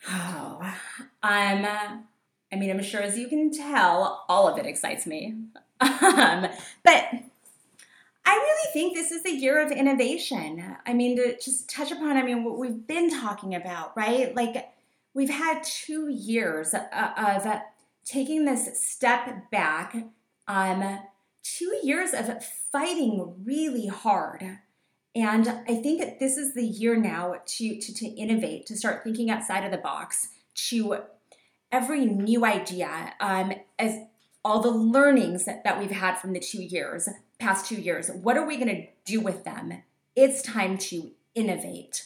Oh, 0.09 0.59
um, 1.23 1.67
I 2.51 2.55
mean, 2.55 2.69
I'm 2.69 2.83
sure 2.83 3.01
as 3.01 3.17
you 3.17 3.27
can 3.27 3.51
tell, 3.51 4.25
all 4.29 4.47
of 4.47 4.57
it 4.57 4.65
excites 4.65 5.05
me. 5.05 5.35
um, 5.81 6.47
but 6.83 7.05
I 8.27 8.35
really 8.35 8.73
think 8.73 8.93
this 8.93 9.11
is 9.11 9.23
the 9.23 9.31
year 9.31 9.65
of 9.65 9.71
innovation. 9.71 10.75
I 10.85 10.93
mean, 10.93 11.15
to 11.15 11.37
just 11.39 11.69
touch 11.69 11.93
upon, 11.93 12.17
I 12.17 12.23
mean, 12.23 12.43
what 12.43 12.57
we've 12.57 12.85
been 12.85 13.09
talking 13.09 13.55
about, 13.55 13.95
right? 13.95 14.35
Like, 14.35 14.67
we've 15.13 15.29
had 15.29 15.63
two 15.63 16.09
years 16.09 16.73
of 16.73 17.47
taking 18.03 18.43
this 18.43 18.81
step 18.81 19.49
back, 19.49 19.95
um, 20.45 20.99
two 21.41 21.79
years 21.81 22.13
of 22.13 22.43
fighting 22.69 23.33
really 23.45 23.87
hard. 23.87 24.59
And 25.15 25.47
I 25.47 25.75
think 25.75 26.19
this 26.19 26.35
is 26.35 26.53
the 26.53 26.65
year 26.65 26.97
now 26.97 27.35
to, 27.45 27.79
to, 27.79 27.93
to 27.93 28.07
innovate, 28.07 28.65
to 28.65 28.75
start 28.75 29.05
thinking 29.05 29.31
outside 29.31 29.63
of 29.63 29.71
the 29.71 29.77
box, 29.77 30.27
to 30.67 30.97
every 31.71 32.05
new 32.05 32.43
idea, 32.43 33.13
um, 33.21 33.53
as 33.79 33.99
all 34.43 34.59
the 34.59 34.69
learnings 34.69 35.45
that, 35.45 35.63
that 35.63 35.79
we've 35.79 35.91
had 35.91 36.17
from 36.17 36.33
the 36.33 36.41
two 36.41 36.61
years, 36.61 37.07
past 37.39 37.67
two 37.67 37.80
years. 37.80 38.10
What 38.10 38.38
are 38.38 38.45
we 38.45 38.58
going 38.58 38.76
to 38.76 38.88
do 39.06 39.21
with 39.21 39.43
them? 39.43 39.84
It's 40.15 40.41
time 40.41 40.78
to 40.80 41.12
innovate. 41.36 42.06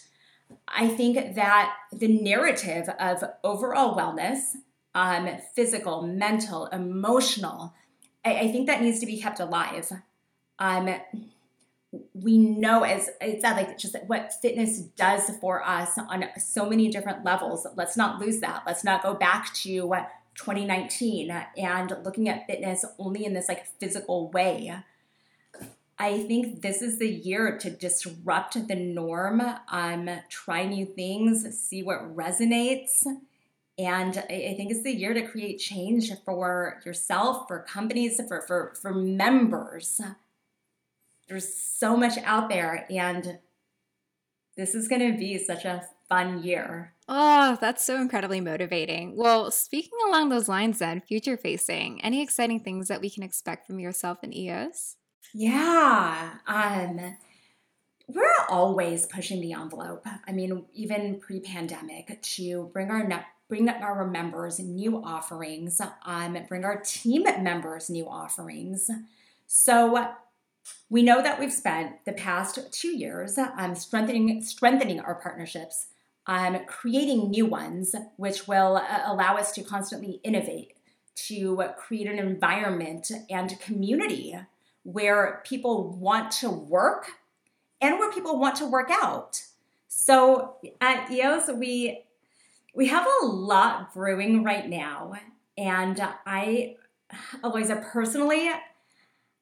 I 0.67 0.89
think 0.89 1.35
that 1.35 1.73
the 1.93 2.07
narrative 2.07 2.89
of 2.99 3.23
overall 3.43 3.95
wellness, 3.95 4.55
um, 4.93 5.29
physical, 5.55 6.01
mental, 6.01 6.65
emotional, 6.67 7.73
I, 8.25 8.39
I, 8.39 8.51
think 8.51 8.67
that 8.67 8.81
needs 8.81 8.99
to 8.99 9.05
be 9.05 9.19
kept 9.19 9.39
alive. 9.39 9.89
Um, 10.59 10.93
we 12.13 12.37
know 12.37 12.83
as 12.83 13.09
it's 13.19 13.43
not 13.43 13.55
like 13.55 13.77
just 13.77 13.95
what 14.07 14.33
fitness 14.41 14.79
does 14.79 15.29
for 15.39 15.63
us 15.63 15.97
on 15.97 16.25
so 16.37 16.69
many 16.69 16.89
different 16.89 17.23
levels. 17.23 17.65
Let's 17.75 17.97
not 17.97 18.19
lose 18.19 18.39
that. 18.39 18.63
Let's 18.65 18.83
not 18.83 19.03
go 19.03 19.13
back 19.13 19.53
to 19.55 19.69
2019 20.35 21.31
and 21.57 21.97
looking 22.03 22.29
at 22.29 22.47
fitness 22.47 22.85
only 22.97 23.25
in 23.25 23.33
this 23.33 23.49
like 23.49 23.65
physical 23.79 24.29
way. 24.31 24.73
I 26.01 26.23
think 26.23 26.63
this 26.63 26.81
is 26.81 26.97
the 26.97 27.07
year 27.07 27.59
to 27.59 27.69
disrupt 27.69 28.67
the 28.67 28.75
norm, 28.75 29.39
um, 29.67 30.09
try 30.29 30.65
new 30.65 30.83
things, 30.83 31.45
see 31.59 31.83
what 31.83 32.15
resonates. 32.15 33.05
And 33.77 34.17
I 34.17 34.55
think 34.57 34.71
it's 34.71 34.81
the 34.81 34.95
year 34.95 35.13
to 35.13 35.21
create 35.21 35.59
change 35.59 36.11
for 36.25 36.81
yourself, 36.83 37.47
for 37.47 37.59
companies, 37.59 38.19
for, 38.27 38.41
for, 38.47 38.73
for 38.81 38.95
members. 38.95 40.01
There's 41.29 41.53
so 41.53 41.95
much 41.95 42.17
out 42.23 42.49
there, 42.49 42.87
and 42.89 43.37
this 44.57 44.73
is 44.73 44.87
going 44.87 45.11
to 45.11 45.15
be 45.15 45.37
such 45.37 45.65
a 45.65 45.83
fun 46.09 46.41
year. 46.41 46.93
Oh, 47.07 47.59
that's 47.61 47.85
so 47.85 48.01
incredibly 48.01 48.41
motivating. 48.41 49.15
Well, 49.15 49.51
speaking 49.51 49.99
along 50.07 50.29
those 50.29 50.49
lines, 50.49 50.79
then, 50.79 50.99
future 50.99 51.37
facing, 51.37 52.03
any 52.03 52.23
exciting 52.23 52.61
things 52.61 52.87
that 52.87 53.01
we 53.01 53.09
can 53.11 53.21
expect 53.21 53.67
from 53.67 53.79
yourself 53.79 54.17
and 54.23 54.35
EOS? 54.35 54.95
Yeah. 55.33 56.33
Um, 56.47 57.15
we're 58.07 58.45
always 58.49 59.05
pushing 59.05 59.41
the 59.41 59.53
envelope. 59.53 60.05
I 60.27 60.31
mean, 60.31 60.65
even 60.73 61.19
pre-pandemic, 61.19 62.21
to 62.21 62.69
bring 62.73 62.89
our 62.91 63.07
ne- 63.07 63.25
bring 63.47 63.67
our 63.67 64.07
members 64.07 64.59
new 64.59 65.03
offerings, 65.03 65.81
um, 66.05 66.37
bring 66.47 66.63
our 66.63 66.77
team 66.81 67.23
members 67.43 67.89
new 67.89 68.07
offerings. 68.07 68.89
So 69.45 70.07
we 70.89 71.03
know 71.03 71.21
that 71.21 71.39
we've 71.39 71.51
spent 71.51 72.05
the 72.05 72.13
past 72.13 72.59
two 72.71 72.95
years 72.97 73.37
um, 73.37 73.75
strengthening 73.75 74.41
strengthening 74.41 74.99
our 74.99 75.15
partnerships, 75.15 75.87
um, 76.27 76.59
creating 76.65 77.29
new 77.29 77.45
ones, 77.45 77.95
which 78.17 78.47
will 78.47 78.77
uh, 78.77 79.01
allow 79.05 79.37
us 79.37 79.51
to 79.53 79.63
constantly 79.63 80.19
innovate, 80.23 80.73
to 81.27 81.63
create 81.77 82.07
an 82.07 82.19
environment 82.19 83.11
and 83.29 83.59
community 83.59 84.37
where 84.83 85.41
people 85.45 85.91
want 85.97 86.31
to 86.31 86.49
work 86.49 87.07
and 87.79 87.97
where 87.97 88.11
people 88.11 88.39
want 88.39 88.55
to 88.57 88.65
work 88.65 88.89
out. 88.91 89.41
So 89.87 90.55
at 90.79 91.11
EOS, 91.11 91.49
we 91.53 92.03
we 92.73 92.87
have 92.87 93.05
a 93.21 93.25
lot 93.25 93.93
brewing 93.93 94.43
right 94.43 94.67
now, 94.67 95.13
and 95.57 96.01
I, 96.25 96.77
Eliza, 97.43 97.85
personally, 97.91 98.49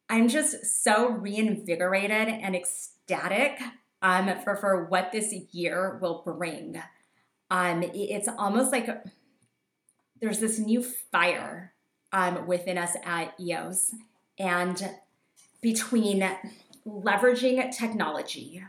I'm 0.10 0.28
just 0.28 0.66
so 0.84 1.10
reinvigorated 1.10 2.28
and 2.28 2.56
ecstatic 2.56 3.60
um, 4.02 4.32
for 4.44 4.56
for 4.56 4.86
what 4.86 5.12
this 5.12 5.34
year 5.52 6.00
will 6.02 6.24
bring. 6.26 6.82
Um, 7.52 7.84
it's 7.94 8.28
almost 8.28 8.72
like 8.72 8.90
there's 10.20 10.40
this 10.40 10.58
new 10.58 10.82
fire 10.82 11.74
um, 12.12 12.48
within 12.48 12.78
us 12.80 12.96
at 13.06 13.40
EOS, 13.40 13.94
and 14.40 14.90
between 15.62 16.30
leveraging 16.86 17.76
technology, 17.76 18.64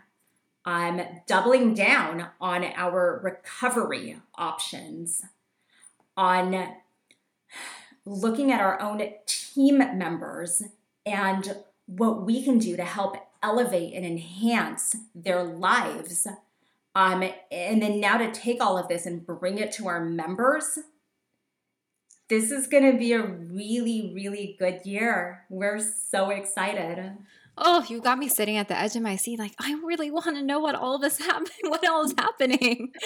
um, 0.65 1.01
doubling 1.27 1.75
down 1.75 2.29
on 2.41 2.65
our 2.65 3.21
recovery 3.23 4.17
options, 4.37 5.23
on 6.17 6.75
looking 8.05 8.51
at 8.51 8.61
our 8.61 8.81
own 8.81 9.03
team 9.27 9.79
members 9.79 10.63
and 11.07 11.57
what 11.87 12.25
we 12.25 12.43
can 12.43 12.59
do 12.59 12.77
to 12.77 12.85
help 12.85 13.17
elevate 13.43 13.95
and 13.95 14.05
enhance 14.05 14.97
their 15.15 15.43
lives. 15.43 16.27
Um, 16.95 17.25
and 17.51 17.83
then 17.83 18.01
now 18.01 18.19
to 18.19 18.31
take 18.33 18.63
all 18.63 18.77
of 18.77 18.89
this 18.89 19.07
and 19.07 19.25
bring 19.25 19.59
it 19.59 19.73
to 19.73 19.87
our 19.89 20.05
members, 20.05 20.79
this 22.31 22.51
is 22.51 22.69
going 22.69 22.91
to 22.91 22.97
be 22.97 23.13
a 23.13 23.23
really, 23.23 24.13
really 24.15 24.57
good 24.59 24.87
year. 24.87 25.45
We're 25.51 25.81
so 25.81 26.31
excited. 26.31 27.13
Oh, 27.59 27.85
you 27.89 28.01
got 28.01 28.19
me 28.19 28.29
sitting 28.29 28.57
at 28.57 28.69
the 28.69 28.79
edge 28.79 28.97
of 28.97 29.03
my 29.03 29.17
seat, 29.17 29.39
like 29.39 29.55
I 29.59 29.75
really 29.85 30.11
want 30.11 30.37
to 30.37 30.43
know 30.43 30.61
what 30.61 30.77
all 30.77 30.99
this 30.99 31.19
happening, 31.27 31.69
what 31.69 31.87
all 31.87 32.05
is 32.05 32.15
happening. 32.17 32.93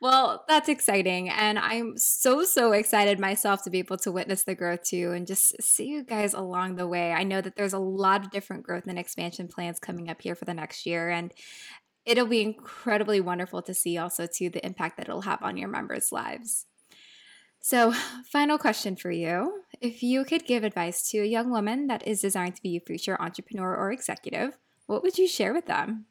Well, 0.00 0.44
that's 0.46 0.68
exciting. 0.68 1.28
And 1.28 1.58
I'm 1.58 1.98
so, 1.98 2.44
so 2.44 2.70
excited 2.70 3.18
myself 3.18 3.64
to 3.64 3.70
be 3.70 3.80
able 3.80 3.96
to 3.98 4.12
witness 4.12 4.44
the 4.44 4.54
growth 4.54 4.84
too 4.84 5.10
and 5.10 5.26
just 5.26 5.60
see 5.60 5.88
you 5.88 6.04
guys 6.04 6.34
along 6.34 6.76
the 6.76 6.86
way. 6.86 7.10
I 7.10 7.24
know 7.24 7.40
that 7.40 7.56
there's 7.56 7.72
a 7.72 7.80
lot 7.80 8.24
of 8.24 8.30
different 8.30 8.62
growth 8.62 8.86
and 8.86 8.96
expansion 8.96 9.48
plans 9.48 9.80
coming 9.80 10.08
up 10.08 10.22
here 10.22 10.36
for 10.36 10.44
the 10.44 10.54
next 10.54 10.86
year. 10.86 11.10
And 11.10 11.34
it'll 12.06 12.28
be 12.28 12.42
incredibly 12.42 13.20
wonderful 13.20 13.60
to 13.62 13.74
see 13.74 13.98
also 13.98 14.28
too 14.28 14.50
the 14.50 14.64
impact 14.64 14.98
that 14.98 15.08
it'll 15.08 15.22
have 15.22 15.42
on 15.42 15.56
your 15.56 15.68
members' 15.68 16.12
lives. 16.12 16.67
So, 17.60 17.92
final 18.32 18.58
question 18.58 18.96
for 18.96 19.10
you. 19.10 19.62
If 19.80 20.02
you 20.02 20.24
could 20.24 20.46
give 20.46 20.64
advice 20.64 21.08
to 21.10 21.18
a 21.18 21.24
young 21.24 21.50
woman 21.50 21.86
that 21.86 22.06
is 22.06 22.20
designed 22.20 22.56
to 22.56 22.62
be 22.62 22.76
a 22.76 22.80
future 22.80 23.20
entrepreneur 23.20 23.74
or 23.74 23.92
executive, 23.92 24.58
what 24.86 25.02
would 25.02 25.18
you 25.18 25.28
share 25.28 25.52
with 25.52 25.66
them? 25.66 26.06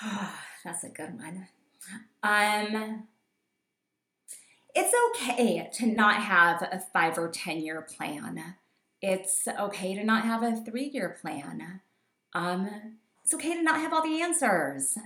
That's 0.64 0.84
a 0.84 0.88
good 0.88 1.18
one. 1.18 1.48
Um, 2.22 3.08
it's 4.74 4.94
okay 5.10 5.68
to 5.74 5.86
not 5.86 6.22
have 6.22 6.62
a 6.62 6.80
five 6.92 7.18
or 7.18 7.30
10 7.30 7.60
year 7.60 7.82
plan. 7.82 8.54
It's 9.02 9.48
okay 9.48 9.94
to 9.94 10.04
not 10.04 10.24
have 10.24 10.42
a 10.42 10.56
three 10.56 10.90
year 10.92 11.16
plan. 11.20 11.80
Um, 12.34 12.68
it's 13.24 13.34
okay 13.34 13.54
to 13.54 13.62
not 13.62 13.80
have 13.80 13.92
all 13.92 14.02
the 14.02 14.20
answers. 14.20 14.96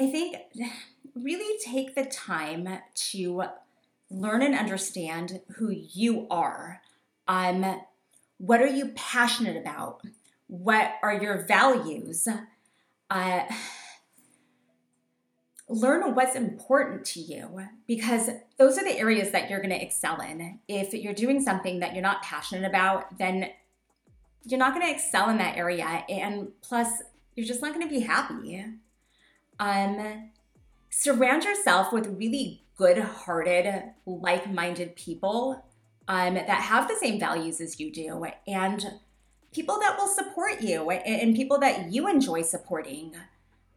I 0.00 0.10
think 0.10 0.36
really 1.14 1.58
take 1.64 1.94
the 1.94 2.04
time 2.04 2.68
to 3.10 3.44
learn 4.10 4.42
and 4.42 4.54
understand 4.54 5.40
who 5.56 5.70
you 5.70 6.26
are. 6.30 6.80
Um, 7.26 7.80
what 8.38 8.60
are 8.60 8.66
you 8.66 8.88
passionate 8.94 9.56
about? 9.56 10.02
What 10.46 10.92
are 11.02 11.14
your 11.14 11.44
values? 11.46 12.28
Uh, 13.10 13.44
learn 15.68 16.14
what's 16.14 16.36
important 16.36 17.04
to 17.06 17.20
you 17.20 17.66
because 17.86 18.28
those 18.58 18.76
are 18.76 18.84
the 18.84 18.98
areas 18.98 19.30
that 19.32 19.48
you're 19.48 19.60
going 19.60 19.70
to 19.70 19.82
excel 19.82 20.20
in. 20.20 20.60
If 20.68 20.92
you're 20.92 21.14
doing 21.14 21.42
something 21.42 21.80
that 21.80 21.94
you're 21.94 22.02
not 22.02 22.22
passionate 22.22 22.68
about, 22.68 23.18
then 23.18 23.50
you're 24.44 24.58
not 24.58 24.74
going 24.74 24.86
to 24.86 24.92
excel 24.92 25.30
in 25.30 25.38
that 25.38 25.56
area. 25.56 26.04
And 26.08 26.48
plus, 26.60 27.02
you're 27.34 27.46
just 27.46 27.62
not 27.62 27.74
going 27.74 27.86
to 27.86 27.92
be 27.92 28.00
happy. 28.00 28.64
Um, 29.58 30.30
surround 30.90 31.44
yourself 31.44 31.92
with 31.92 32.06
really 32.18 32.63
good 32.76 32.98
hearted, 32.98 33.92
like 34.06 34.50
minded 34.50 34.96
people 34.96 35.64
um, 36.08 36.34
that 36.34 36.48
have 36.48 36.88
the 36.88 36.96
same 36.96 37.18
values 37.18 37.60
as 37.60 37.80
you 37.80 37.92
do 37.92 38.26
and 38.46 38.84
people 39.52 39.78
that 39.78 39.96
will 39.96 40.08
support 40.08 40.60
you 40.60 40.90
and 40.90 41.36
people 41.36 41.58
that 41.58 41.92
you 41.92 42.08
enjoy 42.08 42.42
supporting. 42.42 43.14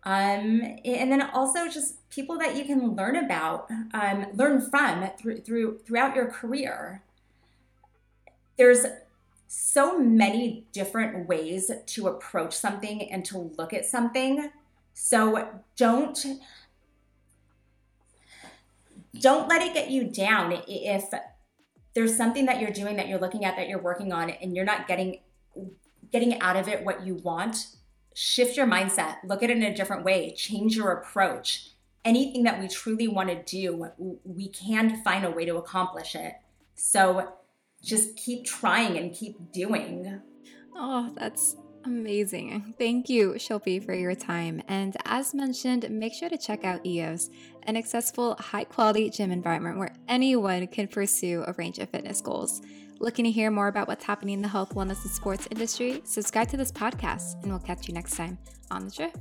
Um, 0.04 0.62
and 0.86 1.12
then 1.12 1.22
also 1.22 1.68
just 1.68 2.10
people 2.10 2.38
that 2.40 2.56
you 2.56 2.66
can 2.66 2.96
learn 2.96 3.16
about, 3.16 3.70
um, 3.94 4.26
learn 4.34 4.62
from 4.62 5.10
through, 5.20 5.42
through 5.42 5.80
throughout 5.86 6.16
your 6.16 6.28
career. 6.28 7.04
There's 8.58 8.86
so 9.48 10.00
many 10.00 10.66
different 10.72 11.28
ways 11.28 11.72
to 11.86 12.08
approach 12.08 12.56
something 12.56 13.12
and 13.12 13.24
to 13.26 13.52
look 13.58 13.74
at 13.74 13.86
something. 13.86 14.50
So 14.94 15.62
don't 15.76 16.26
don't 19.20 19.48
let 19.48 19.62
it 19.62 19.74
get 19.74 19.90
you 19.90 20.06
down 20.06 20.62
if 20.68 21.06
there's 21.94 22.16
something 22.16 22.46
that 22.46 22.62
you're 22.62 22.72
doing 22.72 22.96
that 22.98 23.08
you're 23.08 23.20
looking 23.20 23.46
at 23.46 23.56
that 23.56 23.68
you're 23.68 23.82
working 23.82 24.14
on 24.14 24.30
and 24.30 24.56
you're 24.56 24.66
not 24.66 24.88
getting 24.88 25.20
getting 26.12 26.40
out 26.42 26.56
of 26.56 26.68
it 26.68 26.86
what 26.86 27.06
you 27.06 27.16
want 27.16 27.68
shift 28.20 28.58
your 28.58 28.66
mindset. 28.66 29.18
Look 29.24 29.44
at 29.44 29.52
it 29.52 29.58
in 29.58 29.64
a 29.64 29.76
different 29.76 30.04
way. 30.04 30.34
Change 30.36 30.76
your 30.76 30.92
approach. 30.92 31.70
Anything 32.04 32.46
that 32.46 32.60
we 32.60 32.68
truly 32.68 33.08
want 33.08 33.30
to 33.30 33.44
do 33.44 33.92
we 34.24 34.50
can 34.50 35.04
find 35.04 35.24
a 35.24 35.30
way 35.30 35.46
to 35.46 35.58
accomplish 35.58 36.16
it. 36.16 36.34
So 36.74 37.34
just 37.84 38.16
keep 38.18 38.44
trying 38.44 38.98
and 38.98 39.14
keep 39.14 39.52
doing. 39.52 40.20
Oh 40.76 41.14
that's 41.16 41.58
Amazing. 41.88 42.74
Thank 42.78 43.08
you, 43.08 43.36
Shilpi, 43.38 43.84
for 43.84 43.94
your 43.94 44.14
time. 44.14 44.62
And 44.68 44.98
as 45.06 45.34
mentioned, 45.34 45.90
make 45.90 46.14
sure 46.14 46.28
to 46.28 46.38
check 46.38 46.66
out 46.66 46.86
EOS, 46.86 47.30
an 47.64 47.78
accessible, 47.78 48.36
high 48.40 48.66
quality 48.66 49.10
gym 49.10 49.32
environment 49.32 49.78
where 49.78 49.96
anyone 50.10 50.68
can 50.68 50.90
pursue 50.90 51.46
a 51.48 51.54
range 51.54 51.80
of 51.80 51.88
fitness 51.90 52.20
goals. 52.20 52.62
Looking 53.00 53.24
to 53.24 53.32
hear 53.32 53.50
more 53.52 53.70
about 53.70 53.88
what's 53.88 54.04
happening 54.04 54.34
in 54.34 54.42
the 54.42 54.50
health, 54.50 54.76
wellness, 54.76 55.02
and 55.04 55.12
sports 55.12 55.48
industry? 55.50 56.02
Subscribe 56.04 56.50
to 56.50 56.58
this 56.58 56.74
podcast, 56.74 57.42
and 57.44 57.52
we'll 57.52 57.60
catch 57.60 57.88
you 57.88 57.94
next 57.94 58.18
time 58.18 58.38
on 58.70 58.84
the 58.84 58.92
Drift. 58.92 59.16